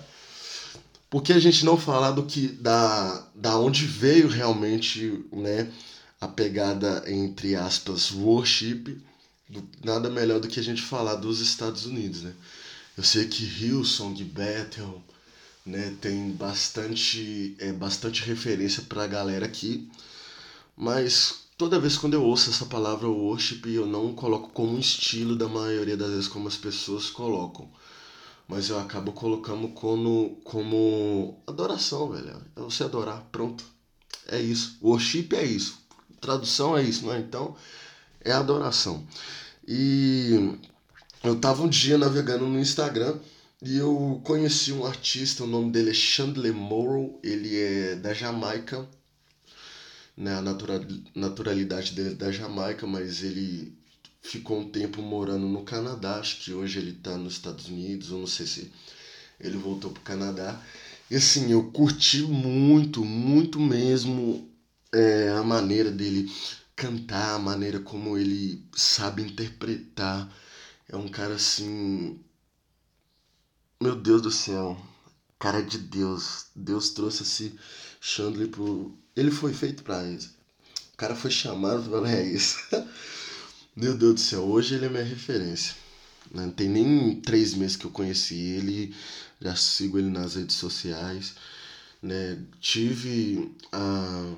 Por 1.09 1.23
que 1.23 1.33
a 1.33 1.39
gente 1.39 1.65
não 1.65 1.77
falar 1.77 2.11
do 2.11 2.25
que 2.25 2.49
da, 2.49 3.27
da 3.35 3.57
onde 3.57 3.85
veio 3.85 4.29
realmente, 4.29 5.25
né, 5.33 5.71
a 6.21 6.27
pegada 6.27 7.05
entre 7.07 7.55
aspas 7.55 8.11
worship? 8.11 9.01
Nada 9.85 10.11
melhor 10.11 10.41
do 10.41 10.49
que 10.49 10.61
a 10.61 10.63
gente 10.63 10.83
falar 10.83 11.17
dos 11.17 11.41
Estados 11.41 11.87
Unidos, 11.87 12.23
né? 12.23 12.33
Eu 12.97 13.03
sei 13.03 13.27
que 13.27 13.45
Hillsong, 13.45 14.23
Bethel, 14.25 15.03
né, 15.65 15.97
tem 16.01 16.31
bastante 16.33 17.57
é 17.59 17.73
bastante 17.73 18.23
referência 18.25 18.83
para 18.85 19.05
a 19.05 19.07
galera 19.07 19.47
aqui, 19.47 19.91
mas 20.77 21.45
toda 21.57 21.81
vez 21.81 21.97
quando 21.97 22.15
eu 22.15 22.25
ouço 22.25 22.51
essa 22.51 22.67
palavra 22.67 23.09
worship, 23.09 23.63
eu 23.67 23.87
não 23.87 24.15
coloco 24.15 24.51
como 24.51 24.79
estilo 24.79 25.37
da 25.37 25.49
maioria 25.49 25.97
das 25.97 26.11
vezes 26.11 26.29
como 26.29 26.49
as 26.49 26.57
pessoas 26.57 27.11
colocam 27.11 27.69
mas 28.51 28.69
eu 28.69 28.81
acabo 28.81 29.13
colocando 29.13 29.69
como, 29.69 30.41
como 30.43 31.41
adoração, 31.47 32.11
velho. 32.11 32.43
É 32.57 32.61
você 32.61 32.83
adorar, 32.83 33.25
pronto. 33.31 33.65
É 34.27 34.41
isso. 34.41 34.77
Worship 34.83 35.29
é 35.35 35.45
isso. 35.45 35.79
Tradução 36.21 36.77
é 36.77 36.83
isso, 36.83 37.09
é? 37.13 37.21
Então, 37.21 37.55
é 38.21 38.33
adoração. 38.33 39.07
E 39.67 40.59
eu 41.23 41.37
tava 41.39 41.63
um 41.63 41.69
dia 41.69 41.97
navegando 41.97 42.45
no 42.45 42.59
Instagram 42.59 43.21
e 43.63 43.77
eu 43.77 44.21
conheci 44.25 44.73
um 44.73 44.87
artista, 44.87 45.45
o 45.45 45.47
nome 45.47 45.71
dele 45.71 45.91
é 45.91 45.95
Chandler 45.95 46.55
Morrow, 46.55 47.21
ele 47.23 47.57
é 47.59 47.97
da 47.97 48.15
Jamaica, 48.15 48.89
né, 50.17 50.35
a 50.35 50.43
naturalidade 51.15 51.93
dele 51.93 52.11
é 52.11 52.15
da 52.15 52.33
Jamaica, 52.33 52.87
mas 52.87 53.23
ele 53.23 53.79
ficou 54.23 54.61
um 54.61 54.71
tempo 54.71 55.03
morando 55.03 55.47
no 55.49 55.63
Canadá, 55.65 56.19
acho 56.19 56.41
que 56.41 56.53
hoje 56.53 56.79
ele 56.79 56.91
está 56.93 57.17
nos 57.17 57.35
Estados 57.35 57.67
Unidos, 57.69 58.11
eu 58.11 58.19
não 58.19 58.27
sei 58.27 58.47
se 58.47 58.71
ele 59.41 59.57
voltou 59.57 59.91
para 59.91 60.01
o 60.01 60.05
Canadá. 60.05 60.61
E 61.11 61.17
assim, 61.17 61.51
eu 61.51 61.71
curti 61.73 62.23
muito, 62.23 63.05
muito 63.05 63.59
mesmo 63.59 64.49
é, 64.93 65.31
a 65.31 65.43
maneira 65.43 65.91
dele 65.91 66.31
cantar, 66.77 67.35
a 67.35 67.39
maneira 67.39 67.81
como 67.81 68.17
ele 68.17 68.65
sabe 68.75 69.23
interpretar. 69.23 70.33
É 70.89 70.97
um 70.97 71.09
cara 71.09 71.35
assim. 71.35 72.21
Meu 73.83 73.97
Deus 73.97 74.21
do 74.21 74.31
céu, 74.31 74.79
cara 75.39 75.63
de 75.63 75.79
Deus. 75.79 76.49
Deus 76.55 76.91
trouxe 76.91 77.23
esse 77.23 77.59
Chandler 77.99 78.49
pro. 78.49 78.95
Ele 79.17 79.31
foi 79.31 79.55
feito 79.55 79.83
para 79.83 80.07
isso. 80.07 80.35
O 80.93 80.97
cara 80.99 81.17
foi 81.17 81.31
chamado 81.31 81.89
para 81.89 82.21
isso. 82.21 82.59
Meu 83.75 83.97
Deus 83.97 84.15
do 84.17 84.21
céu, 84.21 84.43
hoje 84.43 84.75
ele 84.75 84.85
é 84.85 84.89
minha 84.91 85.03
referência. 85.03 85.75
Né? 86.31 86.45
Não 86.45 86.53
tem 86.53 86.69
nem 86.69 87.23
três 87.23 87.55
meses 87.55 87.75
que 87.75 87.87
eu 87.87 87.91
conheci 87.91 88.35
ele, 88.35 88.95
já 89.41 89.57
sigo 89.57 89.99
ele 89.99 90.11
nas 90.11 90.35
redes 90.35 90.57
sociais. 90.57 91.35
Né? 92.03 92.39
Tive 92.61 93.51
a, 93.73 94.35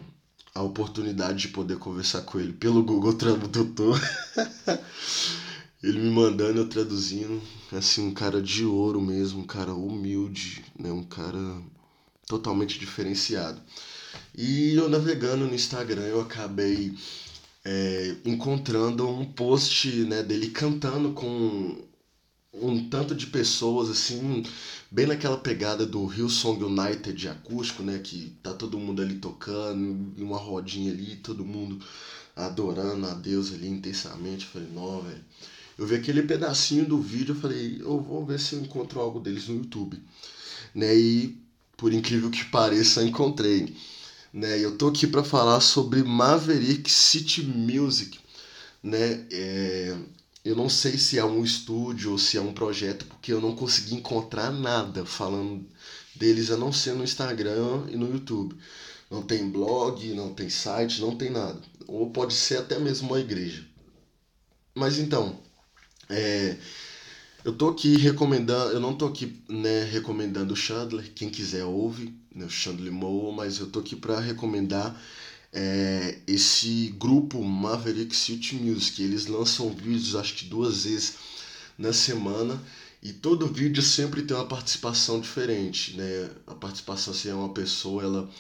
a 0.55 0.63
oportunidade 0.63 1.41
de 1.41 1.49
poder 1.49 1.79
conversar 1.79 2.23
com 2.23 2.39
ele 2.39 2.53
pelo 2.53 2.85
Google 2.85 3.15
Tradutor. 3.15 4.01
ele 5.83 5.99
me 5.99 6.11
mandando, 6.11 6.61
eu 6.61 6.69
traduzindo. 6.69 7.41
Assim, 7.73 8.07
um 8.07 8.15
cara 8.15 8.41
de 8.41 8.65
ouro 8.65 9.01
mesmo, 9.01 9.41
um 9.41 9.47
cara 9.47 9.75
humilde, 9.75 10.65
né? 10.79 10.93
um 10.93 11.03
cara 11.03 11.61
totalmente 12.27 12.79
diferenciado. 12.79 13.61
E 14.35 14.75
eu 14.75 14.89
navegando 14.89 15.47
no 15.47 15.55
Instagram, 15.55 16.03
eu 16.03 16.21
acabei 16.21 16.95
é, 17.65 18.17
encontrando 18.25 19.09
um 19.09 19.25
post 19.25 19.89
né, 20.05 20.23
dele 20.23 20.51
cantando 20.51 21.13
com 21.13 21.77
um 22.53 22.89
tanto 22.89 23.15
de 23.15 23.27
pessoas 23.27 23.89
assim, 23.89 24.45
bem 24.91 25.07
naquela 25.07 25.39
pegada 25.39 25.87
do 25.87 26.13
Hillsong 26.13 26.63
United 26.63 27.29
acústico, 27.29 27.83
né, 27.83 27.99
que 27.99 28.37
tá 28.43 28.53
todo 28.53 28.79
mundo 28.79 29.01
ali 29.01 29.15
tocando, 29.15 30.13
uma 30.19 30.37
rodinha 30.37 30.93
ali, 30.93 31.17
todo 31.17 31.45
mundo 31.45 31.83
adorando 32.37 33.07
a 33.07 33.15
Deus 33.15 33.53
ali 33.53 33.69
intensamente. 33.69 34.45
Eu 34.45 34.51
falei, 34.51 34.69
não, 34.73 35.03
velho. 35.03 35.25
Eu 35.83 35.87
vi 35.87 35.97
aquele 35.97 36.23
pedacinho 36.23 36.87
do 36.87 37.01
vídeo, 37.01 37.35
eu 37.35 37.41
falei, 37.41 37.79
eu 37.81 38.01
vou 38.01 38.25
ver 38.25 38.39
se 38.39 38.55
eu 38.55 38.61
encontro 38.61 39.01
algo 39.01 39.19
deles 39.19 39.49
no 39.49 39.57
YouTube. 39.57 40.01
Né? 40.75 40.97
E 40.97 41.39
por 41.77 41.93
incrível 41.93 42.31
que 42.31 42.45
pareça, 42.45 43.03
encontrei 43.03 43.75
né? 44.33 44.59
Eu 44.59 44.79
tô 44.79 44.89
aqui 44.89 45.07
para 45.07 45.23
falar 45.23 45.61
sobre 45.61 46.03
Maverick 46.03 46.91
City 46.91 47.43
Music, 47.43 48.19
né? 48.83 49.27
É, 49.31 49.97
eu 50.45 50.57
não 50.57 50.69
sei 50.69 50.97
se 50.97 51.19
é 51.19 51.25
um 51.25 51.45
estúdio 51.45 52.13
ou 52.13 52.19
se 52.19 52.39
é 52.39 52.41
um 52.41 52.55
projeto, 52.55 53.05
porque 53.07 53.33
eu 53.33 53.41
não 53.41 53.55
consegui 53.55 53.95
encontrar 53.95 54.51
nada 54.51 55.05
falando 55.05 55.67
deles 56.15 56.51
a 56.51 56.57
não 56.57 56.73
ser 56.73 56.95
no 56.95 57.05
Instagram 57.05 57.87
e 57.91 57.97
no 57.97 58.11
YouTube. 58.11 58.57
Não 59.11 59.23
tem 59.23 59.51
blog, 59.51 60.15
não 60.15 60.33
tem 60.33 60.49
site, 60.49 61.01
não 61.01 61.15
tem 61.17 61.31
nada. 61.31 61.61
Ou 61.87 62.11
pode 62.11 62.33
ser 62.35 62.59
até 62.59 62.79
mesmo 62.79 63.09
uma 63.09 63.21
igreja. 63.21 63.67
Mas 64.75 64.99
então, 64.99 65.39
é, 66.13 66.57
eu 67.45 67.53
tô 67.53 67.69
aqui 67.69 67.97
recomendando, 67.97 68.73
eu 68.73 68.81
não 68.81 68.95
tô 68.95 69.07
aqui 69.07 69.37
né, 69.49 69.83
recomendando 69.85 70.55
o 70.55 70.57
Chandler, 70.57 71.11
quem 71.15 71.29
quiser 71.29 71.65
ouve, 71.65 72.15
né, 72.35 72.45
o 72.45 72.51
Chandler 72.51 72.93
Moe, 72.93 73.35
mas 73.35 73.59
eu 73.59 73.67
tô 73.67 73.81
aqui 73.81 73.97
para 73.97 74.21
recomendar 74.21 74.97
é, 75.53 76.19
esse 76.27 76.95
grupo 76.99 77.43
Maverick 77.43 78.15
City 78.15 78.55
Music. 78.55 79.03
Eles 79.03 79.27
lançam 79.27 79.71
vídeos 79.71 80.15
acho 80.15 80.35
que 80.35 80.45
duas 80.45 80.85
vezes 80.85 81.15
na 81.77 81.93
semana 81.93 82.63
e 83.03 83.13
todo 83.13 83.49
vídeo 83.49 83.83
sempre 83.83 84.23
tem 84.23 84.37
uma 84.37 84.47
participação 84.47 85.21
diferente, 85.21 85.97
né? 85.97 86.31
A 86.47 86.55
participação 86.55 87.13
se 87.13 87.29
é 87.29 87.35
uma 87.35 87.53
pessoa, 87.53 88.03
ela 88.03 88.31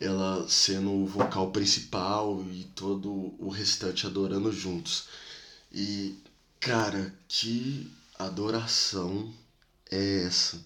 ela 0.00 0.48
sendo 0.48 0.90
o 0.90 1.06
vocal 1.06 1.50
principal 1.50 2.42
e 2.50 2.64
todo 2.74 3.34
o 3.38 3.50
restante 3.50 4.06
adorando 4.06 4.50
juntos. 4.50 5.04
E 5.70 6.16
cara, 6.60 7.12
que 7.26 7.90
adoração 8.18 9.32
é 9.90 10.24
essa? 10.24 10.62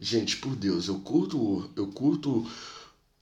Gente, 0.00 0.36
por 0.36 0.54
Deus, 0.54 0.88
eu 0.88 1.00
curto, 1.00 1.70
eu 1.74 1.88
curto 1.88 2.46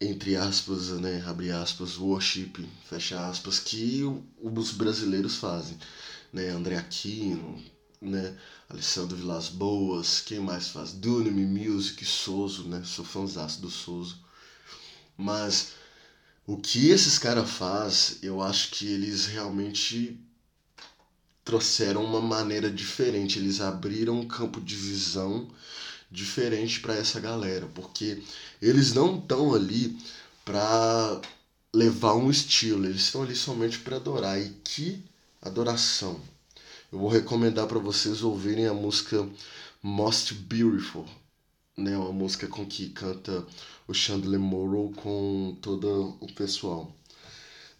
entre 0.00 0.36
aspas, 0.36 0.90
né, 1.00 1.24
abre 1.26 1.50
aspas, 1.50 1.98
worship, 1.98 2.68
fecha 2.88 3.26
aspas, 3.28 3.58
que 3.58 4.02
os 4.40 4.70
brasileiros 4.72 5.36
fazem, 5.36 5.76
né, 6.32 6.50
André 6.50 6.76
Aquino, 6.76 7.60
né? 8.00 8.36
Alessandro 8.68 9.16
Vilas 9.16 9.48
Boas, 9.48 10.20
quem 10.20 10.38
mais 10.38 10.68
faz? 10.68 10.92
Dunamy 10.92 11.46
Music, 11.46 12.04
Souzo, 12.04 12.68
né? 12.68 12.82
Sou 12.84 13.04
fãzaço 13.04 13.60
do 13.60 13.70
Souzo. 13.70 14.18
Mas 15.16 15.72
o 16.46 16.56
que 16.56 16.90
esses 16.90 17.18
caras 17.18 17.50
faz, 17.50 18.18
eu 18.22 18.40
acho 18.40 18.70
que 18.70 18.86
eles 18.86 19.26
realmente 19.26 20.20
trouxeram 21.48 22.04
uma 22.04 22.20
maneira 22.20 22.70
diferente, 22.70 23.38
eles 23.38 23.62
abriram 23.62 24.20
um 24.20 24.28
campo 24.28 24.60
de 24.60 24.76
visão 24.76 25.48
diferente 26.10 26.78
para 26.78 26.94
essa 26.94 27.18
galera, 27.18 27.66
porque 27.74 28.22
eles 28.60 28.92
não 28.92 29.18
estão 29.18 29.54
ali 29.54 29.98
para 30.44 31.22
levar 31.72 32.16
um 32.16 32.30
estilo, 32.30 32.84
eles 32.84 33.00
estão 33.00 33.22
ali 33.22 33.34
somente 33.34 33.78
para 33.78 33.96
adorar. 33.96 34.38
E 34.38 34.50
que 34.62 35.02
adoração! 35.40 36.20
Eu 36.92 36.98
vou 36.98 37.08
recomendar 37.08 37.66
para 37.66 37.78
vocês 37.78 38.22
ouvirem 38.22 38.66
a 38.66 38.74
música 38.74 39.26
Most 39.82 40.34
Beautiful, 40.34 41.06
né, 41.78 41.96
uma 41.96 42.12
música 42.12 42.46
com 42.46 42.66
que 42.66 42.90
canta 42.90 43.46
o 43.86 43.94
Chandler 43.94 44.38
Morrow 44.38 44.92
com 44.92 45.56
todo 45.62 46.14
o 46.20 46.30
pessoal, 46.34 46.94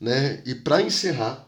né? 0.00 0.42
E 0.46 0.54
para 0.54 0.80
encerrar, 0.80 1.46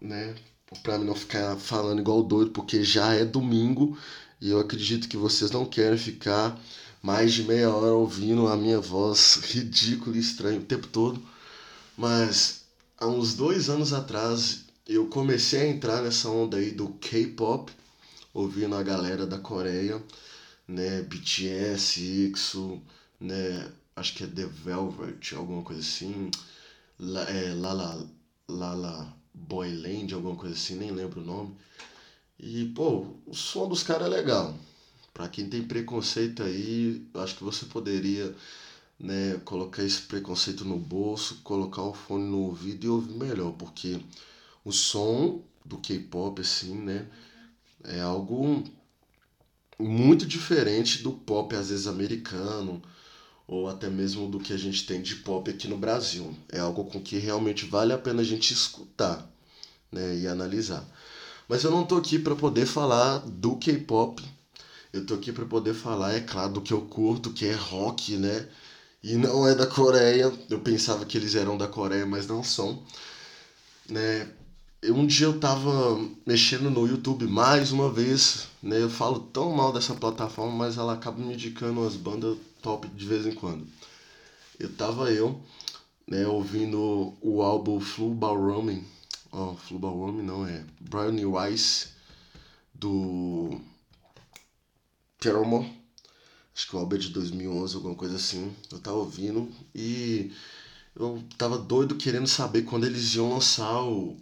né, 0.00 0.34
para 0.82 0.98
não 0.98 1.14
ficar 1.14 1.56
falando 1.56 2.00
igual 2.00 2.22
doido, 2.22 2.50
porque 2.50 2.82
já 2.82 3.14
é 3.14 3.24
domingo 3.24 3.96
e 4.40 4.50
eu 4.50 4.60
acredito 4.60 5.08
que 5.08 5.16
vocês 5.16 5.50
não 5.50 5.64
querem 5.64 5.98
ficar 5.98 6.60
mais 7.02 7.32
de 7.34 7.44
meia 7.44 7.70
hora 7.70 7.92
ouvindo 7.92 8.46
a 8.48 8.56
minha 8.56 8.80
voz 8.80 9.36
ridícula 9.36 10.16
e 10.16 10.20
estranha 10.20 10.58
o 10.58 10.64
tempo 10.64 10.86
todo. 10.86 11.22
Mas 11.96 12.64
há 12.98 13.06
uns 13.06 13.34
dois 13.34 13.68
anos 13.68 13.92
atrás 13.92 14.64
eu 14.86 15.06
comecei 15.06 15.60
a 15.60 15.68
entrar 15.68 16.02
nessa 16.02 16.28
onda 16.28 16.56
aí 16.58 16.70
do 16.70 16.88
K-pop, 16.94 17.72
ouvindo 18.32 18.74
a 18.74 18.82
galera 18.82 19.26
da 19.26 19.38
Coreia, 19.38 20.02
né, 20.68 21.02
BTS, 21.02 22.26
EXO, 22.26 22.82
né, 23.20 23.70
acho 23.96 24.14
que 24.14 24.24
é 24.24 24.26
The 24.26 24.46
Velvet, 24.46 25.34
alguma 25.34 25.62
coisa 25.62 25.80
assim, 25.80 26.30
La, 26.98 27.22
é, 27.30 27.54
Lala, 27.54 28.06
Lala 28.48 29.23
Boyland, 29.34 30.14
alguma 30.14 30.36
coisa 30.36 30.54
assim, 30.54 30.76
nem 30.76 30.92
lembro 30.92 31.20
o 31.20 31.24
nome. 31.24 31.56
E, 32.38 32.66
pô, 32.66 33.06
o 33.26 33.34
som 33.34 33.68
dos 33.68 33.82
caras 33.82 34.06
é 34.06 34.10
legal. 34.10 34.56
Pra 35.12 35.28
quem 35.28 35.48
tem 35.48 35.62
preconceito 35.62 36.42
aí, 36.42 37.06
acho 37.14 37.36
que 37.36 37.44
você 37.44 37.66
poderia 37.66 38.34
né, 38.98 39.40
colocar 39.44 39.82
esse 39.82 40.02
preconceito 40.02 40.64
no 40.64 40.78
bolso, 40.78 41.40
colocar 41.42 41.82
o 41.82 41.94
fone 41.94 42.24
no 42.24 42.38
ouvido 42.38 42.84
e 42.84 42.88
ouvir 42.88 43.14
melhor, 43.14 43.52
porque 43.52 44.00
o 44.64 44.72
som 44.72 45.42
do 45.64 45.78
K-pop, 45.78 46.40
assim, 46.40 46.74
né, 46.74 47.06
é 47.84 48.00
algo 48.00 48.64
muito 49.78 50.26
diferente 50.26 51.02
do 51.02 51.12
pop, 51.12 51.54
às 51.54 51.68
vezes, 51.68 51.86
americano, 51.86 52.82
ou 53.46 53.68
até 53.68 53.88
mesmo 53.88 54.28
do 54.28 54.40
que 54.40 54.52
a 54.52 54.56
gente 54.56 54.86
tem 54.86 55.02
de 55.02 55.16
pop 55.16 55.50
aqui 55.50 55.68
no 55.68 55.76
Brasil. 55.76 56.34
É 56.50 56.60
algo 56.60 56.84
com 56.84 57.00
que 57.00 57.18
realmente 57.18 57.66
vale 57.66 57.92
a 57.92 57.98
pena 57.98 58.22
a 58.22 58.24
gente 58.24 58.52
escutar 58.52 59.28
né, 59.92 60.16
e 60.16 60.26
analisar. 60.26 60.84
Mas 61.48 61.62
eu 61.62 61.70
não 61.70 61.84
tô 61.84 61.96
aqui 61.96 62.18
para 62.18 62.34
poder 62.34 62.66
falar 62.66 63.18
do 63.18 63.56
K-pop. 63.56 64.22
Eu 64.92 65.04
tô 65.04 65.14
aqui 65.14 65.32
para 65.32 65.44
poder 65.44 65.74
falar, 65.74 66.14
é 66.14 66.20
claro, 66.20 66.54
do 66.54 66.60
que 66.62 66.72
eu 66.72 66.82
curto, 66.82 67.32
que 67.32 67.44
é 67.46 67.52
rock, 67.52 68.16
né? 68.16 68.48
E 69.02 69.16
não 69.16 69.46
é 69.46 69.54
da 69.54 69.66
Coreia. 69.66 70.32
Eu 70.48 70.60
pensava 70.60 71.04
que 71.04 71.18
eles 71.18 71.34
eram 71.34 71.58
da 71.58 71.68
Coreia, 71.68 72.06
mas 72.06 72.26
não 72.26 72.42
são. 72.42 72.82
Né? 73.88 74.28
Um 74.84 75.06
dia 75.06 75.26
eu 75.26 75.38
tava 75.38 75.98
mexendo 76.26 76.70
no 76.70 76.86
YouTube 76.86 77.26
mais 77.26 77.72
uma 77.72 77.90
vez, 77.90 78.46
né? 78.62 78.80
Eu 78.80 78.88
falo 78.88 79.20
tão 79.20 79.50
mal 79.50 79.72
dessa 79.72 79.94
plataforma, 79.94 80.52
mas 80.52 80.78
ela 80.78 80.94
acaba 80.94 81.18
me 81.18 81.34
indicando 81.34 81.80
umas 81.80 81.96
bandas 81.96 82.36
top 82.64 82.88
de 82.88 83.06
vez 83.06 83.26
em 83.26 83.34
quando. 83.34 83.68
Eu 84.58 84.72
tava 84.74 85.12
eu, 85.12 85.38
né, 86.08 86.26
ouvindo 86.26 87.14
o 87.20 87.42
álbum 87.42 87.78
Flu 87.78 88.14
Ballrooming, 88.14 88.82
ó, 89.30 89.52
oh, 89.52 89.56
Flu 89.56 89.78
não, 90.22 90.46
é 90.46 90.64
Brownie 90.80 91.26
Rice, 91.26 91.88
do 92.74 93.60
Paramore, 95.22 95.70
acho 96.54 96.68
que 96.68 96.74
o 96.74 96.78
álbum 96.78 96.96
é 96.96 96.98
de 96.98 97.10
2011, 97.10 97.76
alguma 97.76 97.94
coisa 97.94 98.16
assim, 98.16 98.50
eu 98.72 98.78
tava 98.78 98.96
ouvindo 98.96 99.52
e 99.74 100.32
eu 100.96 101.22
tava 101.36 101.58
doido 101.58 101.96
querendo 101.96 102.26
saber 102.26 102.62
quando 102.62 102.86
eles 102.86 103.14
iam 103.14 103.30
lançar 103.30 103.82
o, 103.82 104.16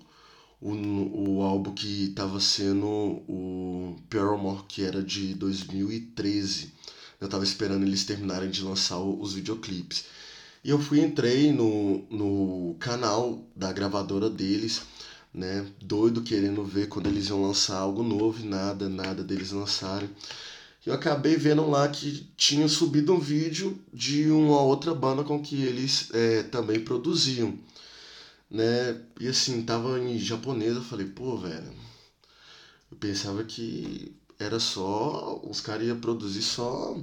o, 0.61 1.39
o 1.39 1.43
álbum 1.43 1.73
que 1.75 2.09
tava 2.09 2.41
sendo 2.41 2.87
o 2.87 3.97
Paramore, 4.11 4.65
que 4.69 4.83
era 4.83 5.03
de 5.03 5.35
2013, 5.35 6.73
eu 7.23 7.29
tava 7.29 7.45
esperando 7.45 7.85
eles 7.85 8.05
terminarem 8.05 8.51
de 8.51 8.63
lançar 8.63 8.99
os 8.99 9.33
videoclipes. 9.35 10.05
E 10.65 10.71
eu 10.71 10.79
fui, 10.79 11.01
entrei 11.01 11.53
no, 11.53 12.05
no 12.11 12.77
canal 12.81 13.45
da 13.55 13.73
gravadora 13.73 14.29
deles, 14.29 14.83
né? 15.33 15.67
Doido 15.81 16.23
querendo 16.23 16.65
ver 16.65 16.89
quando 16.89 17.09
eles 17.09 17.29
iam 17.29 17.43
lançar 17.43 17.79
algo 17.79 18.03
novo 18.03 18.41
e 18.41 18.49
nada, 18.49 18.89
nada 18.89 19.23
deles 19.23 19.53
lançarem. 19.53 20.11
Eu 20.85 20.95
acabei 20.95 21.37
vendo 21.37 21.69
lá 21.69 21.89
que 21.89 22.29
tinha 22.37 22.69
subido 22.69 23.13
um 23.15 23.21
vídeo 23.21 23.79
de 23.93 24.29
uma 24.31 24.61
outra 24.61 24.93
banda 24.95 25.23
com 25.23 25.41
que 25.41 25.63
eles 25.63 26.09
é, 26.13 26.43
também 26.43 26.81
produziam, 26.81 27.57
né? 28.51 29.01
E 29.21 29.29
assim, 29.29 29.63
tava 29.63 29.99
em 30.01 30.19
japonês, 30.19 30.75
eu 30.75 30.83
falei, 30.83 31.07
pô, 31.07 31.37
velho, 31.39 31.73
eu 32.91 32.97
pensava 32.99 33.45
que 33.45 34.15
era 34.43 34.61
só. 34.61 35.41
Os 35.45 35.61
caras 35.61 35.87
iam 35.87 36.01
produzir 36.01 36.43
só. 36.43 36.97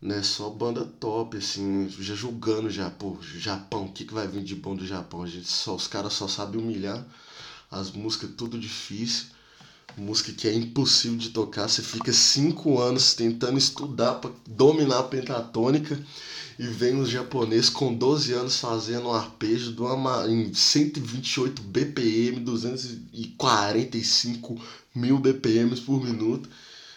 Né, 0.00 0.22
só 0.22 0.48
banda 0.48 0.84
top, 1.00 1.36
assim, 1.36 1.88
já 1.88 2.14
julgando 2.14 2.70
já, 2.70 2.88
pô, 2.88 3.18
Japão, 3.20 3.86
o 3.86 3.92
que, 3.92 4.04
que 4.04 4.14
vai 4.14 4.28
vir 4.28 4.44
de 4.44 4.54
bom 4.54 4.76
do 4.76 4.86
Japão? 4.86 5.24
A 5.24 5.26
gente 5.26 5.48
só, 5.48 5.74
os 5.74 5.88
caras 5.88 6.12
só 6.12 6.28
sabem 6.28 6.60
humilhar, 6.60 7.04
as 7.68 7.90
músicas 7.90 8.30
tudo 8.36 8.60
difícil, 8.60 9.26
música 9.96 10.32
que 10.32 10.46
é 10.46 10.54
impossível 10.54 11.18
de 11.18 11.30
tocar, 11.30 11.68
você 11.68 11.82
fica 11.82 12.12
cinco 12.12 12.80
anos 12.80 13.14
tentando 13.14 13.58
estudar 13.58 14.14
para 14.14 14.30
dominar 14.46 15.00
a 15.00 15.02
pentatônica 15.02 16.00
e 16.58 16.66
vem 16.66 17.00
os 17.00 17.08
japoneses 17.08 17.70
com 17.70 17.94
12 17.94 18.32
anos 18.32 18.58
fazendo 18.58 19.06
um 19.08 19.12
arpejo 19.12 19.72
de 19.72 19.80
uma, 19.80 20.26
em 20.26 20.52
128 20.52 21.62
BPM, 21.62 22.40
245 22.40 24.60
mil 24.92 25.18
BPMs 25.18 25.80
por 25.82 26.02
minuto, 26.02 26.48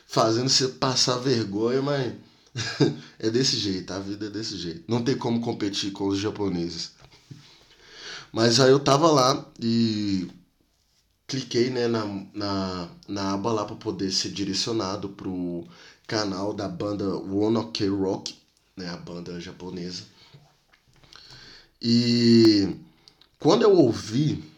fazendo 0.08 0.50
você 0.50 0.67
passar 0.67 1.19
vergonha, 1.19 1.80
mas 1.82 2.13
é 3.19 3.30
desse 3.30 3.56
jeito, 3.58 3.93
a 3.93 4.00
vida 4.00 4.26
é 4.26 4.30
desse 4.30 4.58
jeito. 4.58 4.84
Não 4.88 5.04
tem 5.04 5.15
como 5.15 5.41
competir 5.41 5.91
com 5.91 6.08
os 6.08 6.17
japoneses. 6.17 6.93
Mas 8.34 8.60
aí 8.60 8.71
eu 8.71 8.80
tava 8.80 9.12
lá 9.12 9.45
e 9.60 10.28
cliquei 11.28 11.69
né, 11.69 11.88
na, 11.88 12.04
na, 12.34 12.89
na 13.08 13.34
aba 13.34 13.54
lá 13.54 13.65
para 13.65 13.76
poder 13.76 14.12
ser 14.12 14.32
direcionado 14.32 15.10
pro 15.10 15.67
canal 16.08 16.54
da 16.54 16.67
banda 16.67 17.06
One 17.15 17.58
Ok 17.58 17.88
Rock, 17.88 18.40
né, 18.75 18.89
a 18.89 18.97
banda 18.97 19.39
japonesa. 19.39 20.03
E 21.81 22.75
quando 23.39 23.63
eu 23.63 23.75
ouvi 23.75 24.51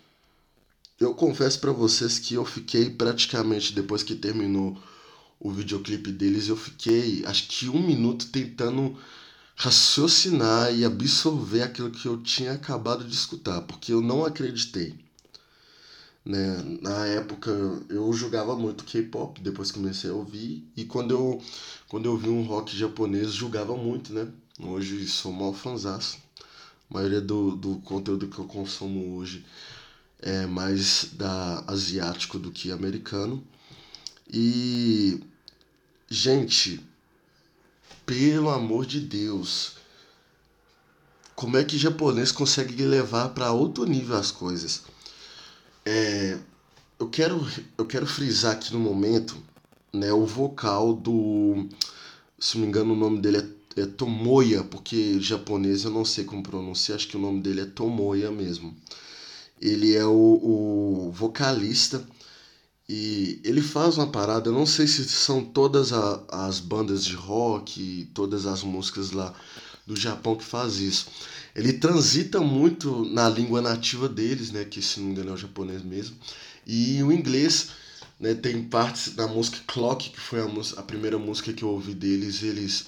eu 0.99 1.13
confesso 1.13 1.60
para 1.60 1.71
vocês 1.71 2.17
que 2.17 2.36
eu 2.36 2.45
fiquei 2.45 2.89
praticamente 2.89 3.73
depois 3.73 4.04
que 4.04 4.15
terminou 4.15 4.82
o 5.39 5.52
videoclipe 5.52 6.12
deles, 6.12 6.47
eu 6.47 6.56
fiquei 6.56 7.23
acho 7.26 7.47
que 7.47 7.67
um 7.67 7.86
minuto 7.86 8.28
tentando 8.28 8.97
raciocinar 9.56 10.73
e 10.73 10.86
absorver 10.86 11.63
aquilo 11.63 11.91
que 11.91 12.08
eu 12.08 12.21
tinha 12.21 12.54
acabado 12.54 13.04
de 13.04 13.13
escutar, 13.13 13.62
porque 13.63 13.91
eu 13.91 14.02
não 14.02 14.26
acreditei. 14.26 14.95
Né? 16.26 16.80
Na 16.82 17.06
época 17.06 17.52
eu 17.90 18.12
julgava 18.14 18.56
muito 18.56 18.86
K-pop, 18.86 19.42
depois 19.42 19.72
comecei 19.72 20.10
a 20.10 20.14
ouvir, 20.14 20.66
e 20.76 20.86
quando 20.86 21.12
eu, 21.12 21.42
quando 21.90 22.06
eu 22.06 22.18
vi 22.18 22.30
um 22.30 22.44
rock 22.44 22.76
japonês, 22.76 23.34
julgava 23.34 23.76
muito, 23.76 24.14
né? 24.14 24.28
Hoje 24.60 25.06
sou 25.08 25.34
mal 25.34 25.54
fanzaço. 25.54 26.18
A 26.90 26.94
maioria 26.94 27.22
do, 27.22 27.56
do 27.56 27.78
conteúdo 27.80 28.28
que 28.28 28.40
eu 28.40 28.46
consumo 28.46 29.18
hoje 29.18 29.46
é 30.22 30.46
mais 30.46 31.10
da 31.14 31.64
asiático 31.68 32.40
do 32.40 32.52
que 32.52 32.72
americano. 32.72 33.44
E 34.32 35.20
gente, 36.10 36.80
pelo 38.06 38.50
amor 38.50 38.86
de 38.86 39.00
Deus, 39.02 39.74
como 41.36 41.58
é 41.58 41.64
que 41.64 41.78
japonês 41.78 42.32
consegue 42.32 42.84
levar 42.84 43.30
para 43.30 43.52
outro 43.52 43.86
nível 43.86 44.16
as 44.16 44.32
coisas? 44.32 44.84
É, 45.86 46.38
eu 47.00 47.10
quero 47.10 47.46
eu 47.78 47.86
quero 47.86 48.06
frisar 48.08 48.54
aqui 48.54 48.74
no 48.74 48.80
momento, 48.80 49.36
né, 49.93 50.12
o 50.13 50.26
vocal 50.26 50.93
do, 50.93 51.67
se 52.39 52.56
não 52.58 52.63
me 52.63 52.69
engano 52.69 52.93
o 52.93 52.98
nome 52.98 53.19
dele 53.22 53.38
é, 53.78 53.82
é 53.82 53.86
Tomoya, 53.86 54.63
porque 54.63 55.19
japonês 55.19 55.84
eu 55.86 55.91
não 55.91 56.06
sei 56.06 56.26
como 56.26 56.43
pronunciar, 56.43 56.98
acho 56.98 57.08
que 57.08 57.17
o 57.17 57.19
nome 57.22 57.41
dele 57.41 57.62
é 57.62 57.65
Tomoya 57.65 58.32
mesmo. 58.32 58.76
Ele 59.62 59.96
é 59.96 60.06
o, 60.06 60.12
o 61.10 61.12
vocalista 61.13 62.06
E 62.88 63.39
ele 63.43 63.62
faz 63.62 63.98
uma 63.98 64.08
parada, 64.08 64.50
eu 64.50 64.54
não 64.54 64.65
sei 64.65 64.88
se 64.88 65.04
são 65.08 65.43
todas 65.43 65.93
a, 65.93 66.24
as 66.30 66.60
bandas 66.60 67.06
de 67.06 67.15
rock, 67.15 68.10
todas 68.13 68.46
as 68.46 68.62
músicas 68.63 69.12
lá 69.12 69.34
do 69.86 69.96
Japão 69.96 70.36
que 70.36 70.43
faz 70.43 70.78
isso. 70.80 71.08
Ele 71.56 71.74
transita 71.74 72.39
muito 72.39 73.06
na 73.06 73.30
língua 73.30 73.62
nativa 73.62 74.10
deles, 74.10 74.52
né, 74.52 74.66
que 74.66 74.82
se 74.82 75.00
não 75.00 75.08
me 75.08 75.13
engano 75.13 75.32
é 75.32 75.34
o 75.34 75.38
japonês 75.38 75.84
mesmo, 75.84 76.16
e 76.66 77.04
o 77.04 77.12
inglês, 77.12 77.70
né, 78.20 78.34
tem 78.34 78.63
partes 78.63 79.13
da 79.13 79.28
música 79.28 79.60
Clock, 79.68 80.10
que 80.10 80.20
foi 80.20 80.39
a, 80.39 80.48
a 80.78 80.84
primeira 80.84 81.18
música 81.18 81.54
que 81.54 81.63
eu 81.63 81.70
ouvi 81.70 81.94
deles, 81.94 82.42
eles 82.42 82.86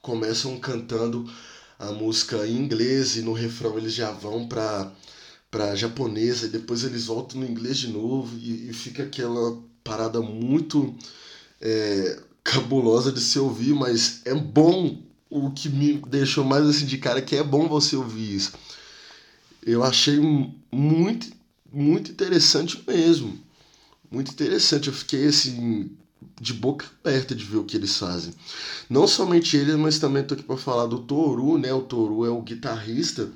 começam 0.00 0.58
cantando 0.58 1.30
a 1.78 1.92
música 1.92 2.46
em 2.46 2.56
inglês 2.56 3.16
e 3.16 3.22
no 3.22 3.32
refrão 3.32 3.78
eles 3.78 3.94
já 3.94 4.10
vão 4.10 4.46
para 4.46 4.92
para 5.50 5.74
japonesa. 5.74 6.46
E 6.46 6.50
depois 6.50 6.84
eles 6.84 7.06
voltam 7.06 7.40
no 7.40 7.46
inglês 7.46 7.78
de 7.78 7.88
novo 7.88 8.36
e, 8.38 8.70
e 8.70 8.72
fica 8.72 9.02
aquela 9.02 9.58
parada 9.82 10.20
muito 10.20 10.94
é, 11.60 12.20
cabulosa 12.44 13.10
de 13.10 13.20
se 13.20 13.38
ouvir, 13.38 13.74
mas 13.74 14.20
é 14.24 14.34
bom 14.34 15.02
o 15.30 15.50
que 15.50 15.68
me 15.68 15.94
deixou 16.08 16.44
mais 16.44 16.66
assim 16.66 16.84
de 16.84 16.98
cara 16.98 17.22
que 17.22 17.36
é 17.36 17.42
bom 17.42 17.68
você 17.68 17.96
ouvir 17.96 18.34
isso. 18.34 18.52
Eu 19.64 19.84
achei 19.84 20.18
muito 20.72 21.30
muito 21.72 22.10
interessante 22.10 22.82
mesmo. 22.86 23.38
Muito 24.10 24.32
interessante. 24.32 24.88
Eu 24.88 24.94
fiquei 24.94 25.26
assim 25.26 25.96
de 26.40 26.52
boca 26.52 26.86
aberta 27.00 27.34
de 27.34 27.44
ver 27.44 27.58
o 27.58 27.64
que 27.64 27.76
eles 27.76 27.96
fazem. 27.96 28.34
Não 28.88 29.06
somente 29.06 29.56
eles, 29.56 29.76
mas 29.76 29.98
também 29.98 30.24
tô 30.24 30.34
aqui 30.34 30.42
para 30.42 30.56
falar 30.56 30.86
do 30.86 30.98
Toru, 30.98 31.58
né? 31.58 31.72
O 31.72 31.82
Toru 31.82 32.26
é 32.26 32.30
o 32.30 32.42
guitarrista 32.42 33.30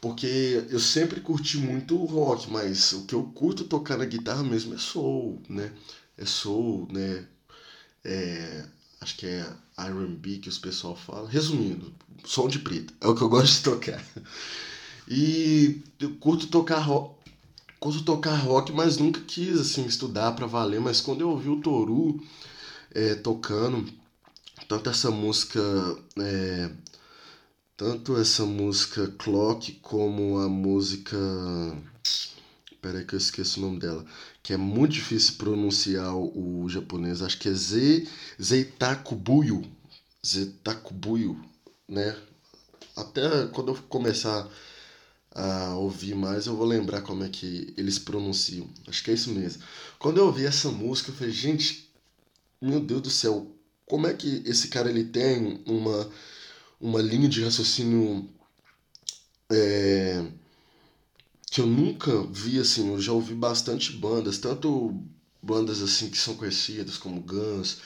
porque 0.00 0.64
eu 0.70 0.80
sempre 0.80 1.20
curti 1.20 1.58
muito 1.58 2.00
o 2.00 2.06
rock, 2.06 2.50
mas 2.50 2.92
o 2.92 3.04
que 3.04 3.14
eu 3.14 3.22
curto 3.34 3.64
tocar 3.64 3.98
na 3.98 4.06
guitarra 4.06 4.42
mesmo 4.42 4.74
é 4.74 4.78
soul, 4.78 5.42
né? 5.48 5.70
É 6.16 6.24
soul, 6.24 6.88
né? 6.90 7.26
É, 8.02 8.64
acho 9.00 9.16
que 9.16 9.26
é 9.26 9.52
R&B 9.76 10.38
que 10.38 10.48
os 10.48 10.58
pessoal 10.58 10.96
falam. 10.96 11.26
Resumindo, 11.26 11.92
som 12.24 12.48
de 12.48 12.58
preto, 12.58 12.92
é 13.00 13.06
o 13.06 13.14
que 13.14 13.22
eu 13.22 13.28
gosto 13.28 13.56
de 13.56 13.62
tocar. 13.62 14.04
E 15.08 15.82
eu 15.98 16.14
curto 16.16 16.46
tocar 16.46 16.78
rock, 16.78 17.16
curto 17.80 18.04
tocar 18.04 18.36
rock, 18.36 18.72
mas 18.72 18.98
nunca 18.98 19.20
quis 19.20 19.58
assim 19.58 19.84
estudar 19.84 20.32
para 20.32 20.46
valer, 20.46 20.80
mas 20.80 21.00
quando 21.00 21.22
eu 21.22 21.30
ouvi 21.30 21.48
o 21.48 21.60
Toru 21.60 22.22
é, 22.92 23.16
tocando 23.16 23.92
tanto 24.68 24.88
essa 24.88 25.10
música 25.10 25.60
é, 26.16 26.70
tanto 27.80 28.18
essa 28.18 28.44
música 28.44 29.08
Clock 29.18 29.72
como 29.80 30.38
a 30.38 30.50
música. 30.50 31.16
Peraí 32.80 33.04
que 33.04 33.14
eu 33.14 33.18
esqueço 33.18 33.60
o 33.60 33.62
nome 33.62 33.78
dela. 33.78 34.04
Que 34.42 34.52
é 34.52 34.56
muito 34.56 34.92
difícil 34.92 35.34
pronunciar 35.34 36.14
o, 36.14 36.68
japonês. 36.68 37.22
Acho 37.22 37.38
que 37.38 37.48
é 37.48 37.52
Ze, 37.52 38.08
Zeitakubuyo. 38.40 39.62
Zeitakubuyo, 40.26 41.42
né? 41.88 42.16
Até 42.96 43.46
quando 43.48 43.72
eu 43.72 43.82
começar 43.88 44.48
a 45.32 45.74
ouvir 45.76 46.14
mais, 46.14 46.46
eu 46.46 46.56
vou 46.56 46.66
lembrar 46.66 47.02
como 47.02 47.24
é 47.24 47.28
que 47.28 47.72
eles 47.76 47.98
pronunciam. 47.98 48.68
Acho 48.86 49.04
que 49.04 49.10
é 49.10 49.14
isso 49.14 49.30
mesmo. 49.30 49.62
Quando 49.98 50.18
eu 50.18 50.26
ouvi 50.26 50.44
essa 50.44 50.70
música, 50.70 51.10
eu 51.10 51.14
falei, 51.14 51.32
gente, 51.32 51.90
meu 52.60 52.80
Deus 52.80 53.02
do 53.02 53.10
céu, 53.10 53.46
como 53.86 54.06
é 54.06 54.14
que 54.14 54.42
esse 54.44 54.68
cara 54.68 54.90
ele 54.90 55.04
tem 55.04 55.62
uma 55.66 56.10
uma 56.80 57.02
linha 57.02 57.28
de 57.28 57.44
raciocínio 57.44 58.28
é, 59.52 60.24
que 61.50 61.60
eu 61.60 61.66
nunca 61.66 62.22
vi 62.30 62.58
assim. 62.60 62.88
Eu 62.92 63.00
já 63.00 63.12
ouvi 63.12 63.34
bastante 63.34 63.92
bandas, 63.92 64.38
tanto 64.38 65.02
bandas 65.42 65.82
assim 65.82 66.08
que 66.08 66.16
são 66.18 66.36
conhecidas 66.36 66.96
como 66.96 67.20
Guns, 67.20 67.78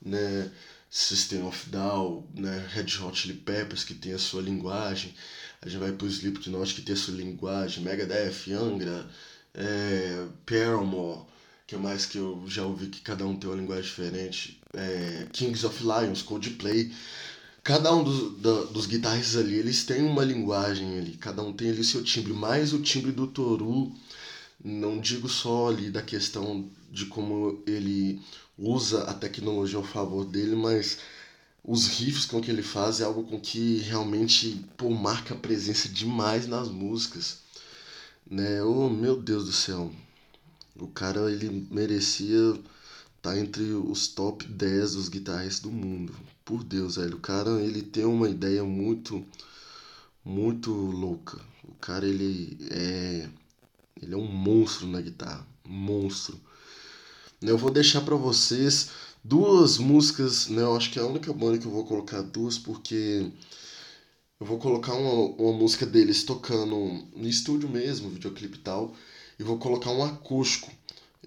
né, 0.00 0.50
System 0.90 1.46
of 1.46 1.68
Down, 1.70 2.26
né, 2.34 2.66
Red 2.70 3.02
Hot 3.02 3.18
Chili 3.18 3.34
Peppers 3.34 3.84
que 3.84 3.94
tem 3.94 4.12
a 4.12 4.18
sua 4.18 4.40
linguagem. 4.42 5.14
A 5.60 5.68
gente 5.68 5.80
vai 5.80 5.92
pro 5.92 6.06
Slipknot 6.06 6.74
que 6.74 6.82
tem 6.82 6.94
a 6.94 6.98
sua 6.98 7.14
linguagem, 7.14 7.82
Megadeth, 7.82 8.52
Angra, 8.52 9.10
é, 9.54 10.26
Paramore, 10.46 11.26
que 11.66 11.74
é 11.74 11.78
mais 11.78 12.06
que 12.06 12.18
eu 12.18 12.44
já 12.46 12.64
ouvi 12.64 12.86
que 12.86 13.00
cada 13.00 13.26
um 13.26 13.36
tem 13.36 13.50
uma 13.50 13.60
linguagem 13.60 13.84
diferente. 13.84 14.60
É, 14.72 15.26
Kings 15.32 15.66
of 15.66 15.82
Lions, 15.82 16.22
Coldplay 16.22 16.92
cada 17.68 17.94
um 17.94 18.02
dos, 18.02 18.40
da, 18.40 18.64
dos 18.64 18.86
guitarristas 18.86 19.36
ali, 19.36 19.54
eles 19.56 19.84
têm 19.84 20.02
uma 20.02 20.24
linguagem 20.24 20.96
ali, 20.96 21.18
cada 21.18 21.42
um 21.42 21.52
tem 21.52 21.68
ali 21.68 21.84
seu 21.84 22.02
timbre, 22.02 22.32
mais 22.32 22.72
o 22.72 22.80
timbre 22.80 23.12
do 23.12 23.26
Toru, 23.26 23.94
não 24.64 24.98
digo 24.98 25.28
só 25.28 25.68
ali 25.68 25.90
da 25.90 26.00
questão 26.00 26.66
de 26.90 27.04
como 27.04 27.62
ele 27.66 28.22
usa 28.56 29.02
a 29.02 29.12
tecnologia 29.12 29.76
ao 29.76 29.84
favor 29.84 30.24
dele, 30.24 30.56
mas 30.56 31.00
os 31.62 31.88
riffs 31.88 32.24
com 32.24 32.40
que 32.40 32.50
ele 32.50 32.62
faz 32.62 33.02
é 33.02 33.04
algo 33.04 33.24
com 33.24 33.38
que 33.38 33.80
realmente 33.80 34.64
pô, 34.78 34.88
marca 34.88 35.34
a 35.34 35.38
presença 35.38 35.90
demais 35.90 36.46
nas 36.46 36.68
músicas. 36.68 37.40
Né? 38.30 38.62
Oh, 38.62 38.88
meu 38.88 39.20
Deus 39.20 39.44
do 39.44 39.52
céu. 39.52 39.92
O 40.74 40.86
cara 40.86 41.30
ele 41.30 41.68
merecia 41.70 42.58
tá 43.20 43.38
entre 43.38 43.62
os 43.72 44.08
top 44.08 44.46
10 44.46 44.94
dos 44.94 45.10
guitarristas 45.10 45.60
do 45.60 45.70
mundo. 45.70 46.14
Por 46.48 46.64
Deus, 46.64 46.96
velho. 46.96 47.16
O 47.16 47.20
cara, 47.20 47.60
ele 47.60 47.82
tem 47.82 48.06
uma 48.06 48.26
ideia 48.26 48.64
muito, 48.64 49.22
muito 50.24 50.72
louca. 50.72 51.38
O 51.62 51.74
cara, 51.74 52.08
ele 52.08 52.56
é. 52.70 53.28
Ele 54.00 54.14
é 54.14 54.16
um 54.16 54.32
monstro 54.32 54.86
na 54.86 54.98
guitarra. 54.98 55.46
Um 55.62 55.74
monstro. 55.74 56.40
Eu 57.42 57.58
vou 57.58 57.70
deixar 57.70 58.00
para 58.00 58.16
vocês 58.16 58.88
duas 59.22 59.76
músicas, 59.76 60.48
né? 60.48 60.62
Eu 60.62 60.74
acho 60.74 60.90
que 60.90 60.98
é 60.98 61.02
a 61.02 61.06
única 61.06 61.30
banda 61.34 61.58
que 61.58 61.66
eu 61.66 61.70
vou 61.70 61.84
colocar 61.84 62.22
duas, 62.22 62.56
porque 62.56 63.30
eu 64.40 64.46
vou 64.46 64.58
colocar 64.58 64.94
uma, 64.94 65.36
uma 65.36 65.52
música 65.52 65.84
deles 65.84 66.24
tocando 66.24 67.04
no 67.14 67.28
estúdio 67.28 67.68
mesmo, 67.68 68.08
videoclipe 68.08 68.56
e 68.56 68.60
tal, 68.60 68.94
e 69.38 69.42
vou 69.42 69.58
colocar 69.58 69.90
um 69.90 70.02
acústico 70.02 70.72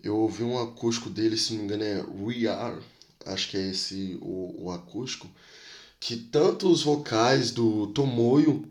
eu 0.04 0.18
ouvi 0.18 0.44
um 0.44 0.60
acústico 0.60 1.10
dele, 1.10 1.38
se 1.38 1.54
não 1.54 1.60
me 1.60 1.66
engano 1.66 1.84
é 1.84 2.04
We 2.24 2.48
Are, 2.48 2.82
acho 3.26 3.50
que 3.50 3.58
é 3.58 3.70
esse 3.70 4.18
o, 4.22 4.66
o 4.66 4.72
acústico, 4.72 5.30
que 6.00 6.16
tanto 6.16 6.72
os 6.72 6.84
vocais 6.84 7.52
do 7.52 7.88
Tomoyo, 7.88 8.68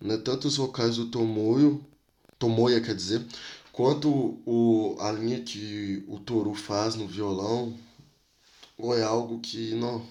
né, 0.00 0.16
tanto 0.16 0.48
os 0.48 0.56
vocais 0.56 0.96
do 0.96 1.06
Tomoyo, 1.06 1.84
Tomoya 2.38 2.80
quer 2.80 2.94
dizer, 2.94 3.24
quanto 3.72 4.38
o, 4.44 4.96
a 5.00 5.12
linha 5.12 5.40
que 5.40 6.04
o 6.08 6.18
Toru 6.18 6.54
faz 6.54 6.94
no 6.94 7.06
violão, 7.06 7.78
ou 8.76 8.96
é 8.96 9.02
algo 9.02 9.40
que 9.40 9.74
não 9.74 10.04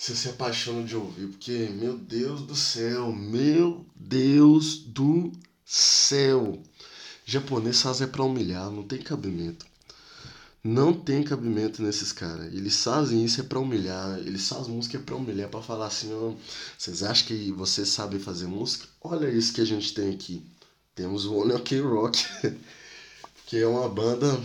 você 0.00 0.16
se 0.16 0.30
apaixona 0.30 0.82
de 0.82 0.96
ouvir, 0.96 1.26
porque 1.26 1.68
meu 1.74 1.98
Deus 1.98 2.40
do 2.40 2.56
céu, 2.56 3.12
meu 3.12 3.84
Deus 3.94 4.78
do 4.78 5.30
céu. 5.62 6.58
Japonês 7.26 7.82
faz 7.82 8.00
é 8.00 8.06
pra 8.06 8.24
humilhar, 8.24 8.70
não 8.70 8.82
tem 8.82 8.98
cabimento. 8.98 9.66
Não 10.62 10.92
tem 10.92 11.22
cabimento 11.22 11.82
nesses 11.82 12.12
caras. 12.12 12.52
Eles 12.52 12.82
fazem 12.82 13.24
isso 13.24 13.40
é 13.40 13.44
pra 13.44 13.58
humilhar. 13.58 14.18
Eles 14.18 14.46
fazem 14.46 14.74
música 14.74 14.98
é 14.98 15.00
pra 15.00 15.16
humilhar, 15.16 15.48
pra 15.48 15.62
falar 15.62 15.86
assim, 15.86 16.12
ó, 16.12 16.34
vocês 16.76 17.02
acham 17.02 17.28
que 17.28 17.50
vocês 17.52 17.88
sabem 17.88 18.20
fazer 18.20 18.46
música? 18.46 18.86
Olha 19.00 19.30
isso 19.30 19.54
que 19.54 19.60
a 19.62 19.64
gente 19.64 19.94
tem 19.94 20.12
aqui. 20.12 20.44
Temos 20.94 21.24
o 21.24 21.34
Only 21.34 21.54
OK 21.54 21.80
Rock, 21.80 22.26
que 23.46 23.56
é 23.56 23.66
uma 23.66 23.88
banda. 23.88 24.38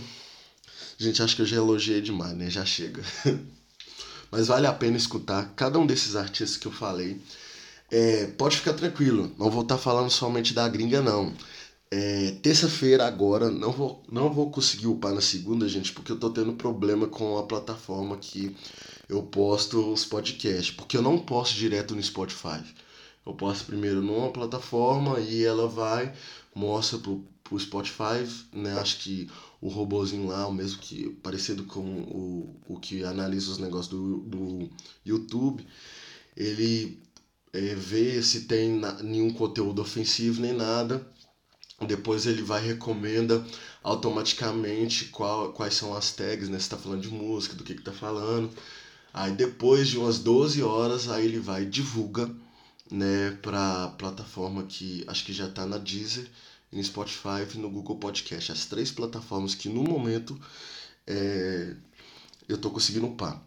Gente, 0.96 1.22
acho 1.22 1.36
que 1.36 1.42
eu 1.42 1.46
já 1.46 1.56
elogiei 1.56 2.00
demais, 2.00 2.34
né? 2.34 2.48
Já 2.48 2.64
chega. 2.64 3.02
Mas 4.30 4.46
vale 4.46 4.66
a 4.66 4.72
pena 4.72 4.96
escutar 4.96 5.52
cada 5.54 5.78
um 5.78 5.86
desses 5.86 6.16
artistas 6.16 6.56
que 6.56 6.66
eu 6.66 6.72
falei. 6.72 7.20
É, 7.90 8.26
pode 8.38 8.56
ficar 8.56 8.72
tranquilo, 8.72 9.32
não 9.38 9.50
vou 9.50 9.62
estar 9.62 9.76
tá 9.76 9.80
falando 9.80 10.10
somente 10.10 10.52
da 10.52 10.68
gringa, 10.68 11.00
não. 11.00 11.32
É, 11.90 12.32
Terça-feira 12.42 13.06
agora, 13.06 13.48
não 13.48 13.70
vou, 13.70 14.02
não 14.10 14.32
vou 14.32 14.50
conseguir 14.50 14.88
upar 14.88 15.14
na 15.14 15.20
segunda, 15.20 15.68
gente, 15.68 15.92
porque 15.92 16.10
eu 16.10 16.18
tô 16.18 16.30
tendo 16.30 16.52
problema 16.54 17.06
com 17.06 17.38
a 17.38 17.44
plataforma 17.44 18.16
que 18.16 18.54
eu 19.08 19.22
posto 19.22 19.92
os 19.92 20.04
podcasts. 20.04 20.74
Porque 20.74 20.96
eu 20.96 21.02
não 21.02 21.18
posto 21.18 21.54
direto 21.54 21.94
no 21.94 22.02
Spotify. 22.02 22.60
Eu 23.24 23.34
posto 23.34 23.66
primeiro 23.66 24.02
numa 24.02 24.30
plataforma 24.32 25.20
e 25.20 25.44
ela 25.44 25.68
vai, 25.68 26.12
mostra 26.54 26.98
pro, 26.98 27.24
pro 27.44 27.58
Spotify, 27.58 28.26
né? 28.52 28.72
Acho 28.78 28.98
que 28.98 29.30
o 29.60 29.68
robozinho 29.68 30.26
lá, 30.26 30.46
o 30.46 30.52
mesmo 30.52 30.78
que 30.80 31.10
parecido 31.22 31.64
com 31.64 31.80
o, 31.80 32.60
o 32.68 32.78
que 32.80 33.04
analisa 33.04 33.50
os 33.50 33.58
negócios 33.58 33.88
do, 33.88 34.18
do 34.18 34.70
YouTube, 35.04 35.66
ele 36.36 37.00
é, 37.52 37.74
vê 37.74 38.22
se 38.22 38.42
tem 38.42 38.70
na, 38.70 39.02
nenhum 39.02 39.32
conteúdo 39.32 39.82
ofensivo 39.82 40.40
nem 40.40 40.52
nada 40.52 41.06
depois 41.84 42.24
ele 42.26 42.42
vai 42.42 42.64
recomenda 42.64 43.44
automaticamente 43.82 45.06
qual, 45.06 45.52
quais 45.52 45.74
são 45.74 45.94
as 45.94 46.10
tags, 46.12 46.48
né? 46.48 46.58
Se 46.58 46.70
tá 46.70 46.76
falando 46.76 47.02
de 47.02 47.10
música, 47.10 47.54
do 47.54 47.64
que 47.64 47.74
que 47.74 47.82
tá 47.82 47.92
falando. 47.92 48.50
Aí 49.12 49.32
depois 49.32 49.88
de 49.88 49.98
umas 49.98 50.18
12 50.18 50.62
horas, 50.62 51.08
aí 51.08 51.24
ele 51.26 51.38
vai 51.40 51.62
e 51.62 51.66
divulga, 51.66 52.30
né, 52.90 53.32
pra 53.42 53.88
plataforma 53.98 54.64
que 54.64 55.04
acho 55.06 55.24
que 55.24 55.32
já 55.32 55.48
tá 55.48 55.66
na 55.66 55.78
Deezer. 55.78 56.30
no 56.72 56.82
Spotify 56.82 57.46
e 57.54 57.58
no 57.58 57.70
Google 57.70 57.96
Podcast. 57.98 58.52
As 58.52 58.66
três 58.66 58.90
plataformas 58.90 59.54
que 59.54 59.68
no 59.68 59.82
momento 59.82 60.38
é, 61.06 61.76
eu 62.48 62.58
tô 62.58 62.70
conseguindo 62.70 63.06
upar. 63.06 63.42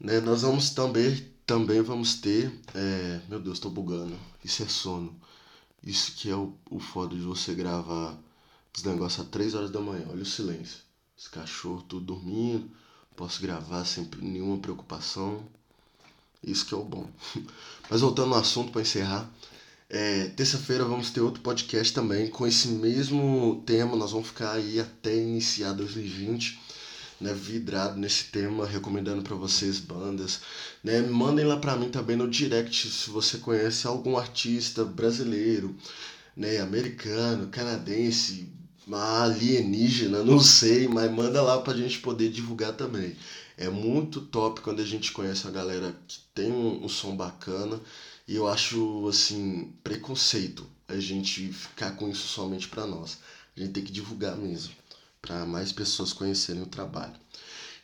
Né? 0.00 0.20
Nós 0.20 0.42
vamos 0.42 0.70
também, 0.70 1.26
também 1.46 1.80
vamos 1.82 2.16
ter. 2.16 2.52
É, 2.74 3.20
meu 3.28 3.40
Deus, 3.40 3.58
tô 3.58 3.70
bugando. 3.70 4.16
Isso 4.44 4.62
é 4.62 4.68
sono. 4.68 5.14
Isso 5.82 6.12
que 6.12 6.30
é 6.30 6.36
o, 6.36 6.54
o 6.70 6.78
foda 6.78 7.14
de 7.14 7.22
você 7.22 7.54
gravar 7.54 8.18
os 8.76 8.82
negócios 8.82 9.20
às 9.20 9.30
3 9.30 9.54
horas 9.54 9.70
da 9.70 9.80
manhã. 9.80 10.06
Olha 10.10 10.22
o 10.22 10.26
silêncio. 10.26 10.78
Os 11.16 11.28
cachorros 11.28 11.84
tudo 11.88 12.04
dormindo. 12.06 12.70
Posso 13.16 13.42
gravar 13.42 13.84
sem 13.84 14.08
nenhuma 14.20 14.58
preocupação. 14.58 15.42
Isso 16.42 16.66
que 16.66 16.74
é 16.74 16.76
o 16.76 16.84
bom. 16.84 17.08
Mas 17.90 18.00
voltando 18.00 18.34
ao 18.34 18.40
assunto 18.40 18.70
para 18.70 18.82
encerrar. 18.82 19.28
É, 19.90 20.28
Terça-feira 20.28 20.84
vamos 20.84 21.10
ter 21.10 21.20
outro 21.20 21.40
podcast 21.40 21.92
também 21.92 22.28
com 22.28 22.46
esse 22.46 22.68
mesmo 22.68 23.62
tema. 23.66 23.96
Nós 23.96 24.12
vamos 24.12 24.28
ficar 24.28 24.52
aí 24.52 24.78
até 24.78 25.16
iniciar 25.16 25.72
2020 25.72 26.67
né, 27.20 27.32
vidrado 27.32 27.98
nesse 27.98 28.24
tema, 28.24 28.66
recomendando 28.66 29.22
para 29.22 29.34
vocês 29.34 29.78
bandas, 29.78 30.40
né? 30.82 31.00
Mandem 31.02 31.44
lá 31.44 31.56
para 31.56 31.76
mim 31.76 31.90
também 31.90 32.16
no 32.16 32.28
direct 32.30 32.90
se 32.90 33.10
você 33.10 33.38
conhece 33.38 33.86
algum 33.86 34.16
artista 34.16 34.84
brasileiro, 34.84 35.76
né, 36.36 36.60
americano, 36.60 37.48
canadense, 37.48 38.48
alienígena, 38.90 40.22
não 40.24 40.40
sei, 40.40 40.88
mas 40.88 41.10
manda 41.10 41.42
lá 41.42 41.60
pra 41.60 41.74
gente 41.74 41.98
poder 41.98 42.30
divulgar 42.30 42.72
também. 42.74 43.16
É 43.56 43.68
muito 43.68 44.20
top 44.20 44.60
quando 44.60 44.80
a 44.80 44.84
gente 44.84 45.10
conhece 45.10 45.46
a 45.46 45.50
galera 45.50 45.94
que 46.06 46.20
tem 46.34 46.52
um, 46.52 46.84
um 46.84 46.88
som 46.88 47.16
bacana 47.16 47.80
e 48.26 48.36
eu 48.36 48.46
acho 48.46 49.08
assim 49.08 49.72
preconceito 49.82 50.64
a 50.86 50.98
gente 51.00 51.52
ficar 51.52 51.92
com 51.96 52.08
isso 52.08 52.28
somente 52.28 52.68
para 52.68 52.86
nós. 52.86 53.18
A 53.56 53.60
gente 53.60 53.72
tem 53.72 53.84
que 53.84 53.92
divulgar 53.92 54.36
mesmo 54.36 54.72
para 55.28 55.44
mais 55.44 55.70
pessoas 55.70 56.14
conhecerem 56.14 56.62
o 56.62 56.66
trabalho. 56.66 57.12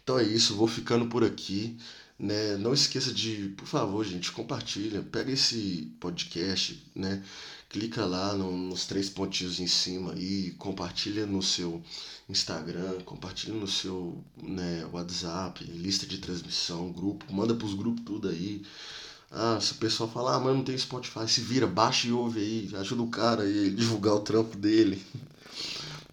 Então 0.03 0.19
é 0.19 0.23
isso, 0.23 0.57
vou 0.57 0.67
ficando 0.67 1.07
por 1.07 1.23
aqui. 1.23 1.77
Né? 2.19 2.57
Não 2.57 2.73
esqueça 2.73 3.13
de, 3.13 3.51
por 3.57 3.67
favor, 3.67 4.03
gente, 4.05 4.33
compartilha, 4.33 5.03
pega 5.03 5.31
esse 5.31 5.93
podcast, 6.01 6.83
né? 6.95 7.23
Clica 7.69 8.07
lá 8.07 8.35
no, 8.35 8.57
nos 8.57 8.87
três 8.87 9.11
pontinhos 9.11 9.59
em 9.59 9.67
cima 9.67 10.13
aí, 10.13 10.53
compartilha 10.53 11.27
no 11.27 11.43
seu 11.43 11.83
Instagram, 12.29 13.01
compartilha 13.05 13.53
no 13.53 13.67
seu 13.67 14.25
né, 14.41 14.89
WhatsApp, 14.93 15.65
lista 15.65 16.07
de 16.07 16.19
transmissão, 16.19 16.93
grupo, 16.93 17.31
manda 17.33 17.53
pros 17.53 17.75
grupos 17.75 18.05
tudo 18.05 18.29
aí. 18.29 18.63
Ah, 19.31 19.59
se 19.61 19.73
o 19.73 19.77
pessoal 19.77 20.09
falar, 20.09 20.37
ah, 20.37 20.41
mas 20.41 20.55
não 20.55 20.63
tem 20.63 20.79
Spotify, 20.79 21.29
se 21.29 21.41
vira, 21.41 21.67
baixa 21.67 22.07
e 22.07 22.13
ouve 22.13 22.39
aí, 22.39 22.71
ajuda 22.77 23.03
o 23.03 23.11
cara 23.11 23.43
aí, 23.43 23.71
divulgar 23.71 24.15
o 24.15 24.21
trampo 24.21 24.57
dele. 24.57 25.03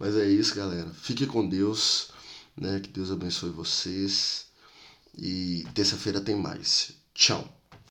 Mas 0.02 0.16
é 0.16 0.26
isso, 0.26 0.56
galera. 0.56 0.90
Fique 0.96 1.28
com 1.28 1.48
Deus, 1.48 2.10
né? 2.58 2.80
Que 2.80 2.90
Deus 2.90 3.12
abençoe 3.12 3.52
vocês. 3.52 4.48
E 5.16 5.64
terça-feira 5.76 6.20
tem 6.20 6.36
mais. 6.36 6.94
Tchau. 7.14 7.61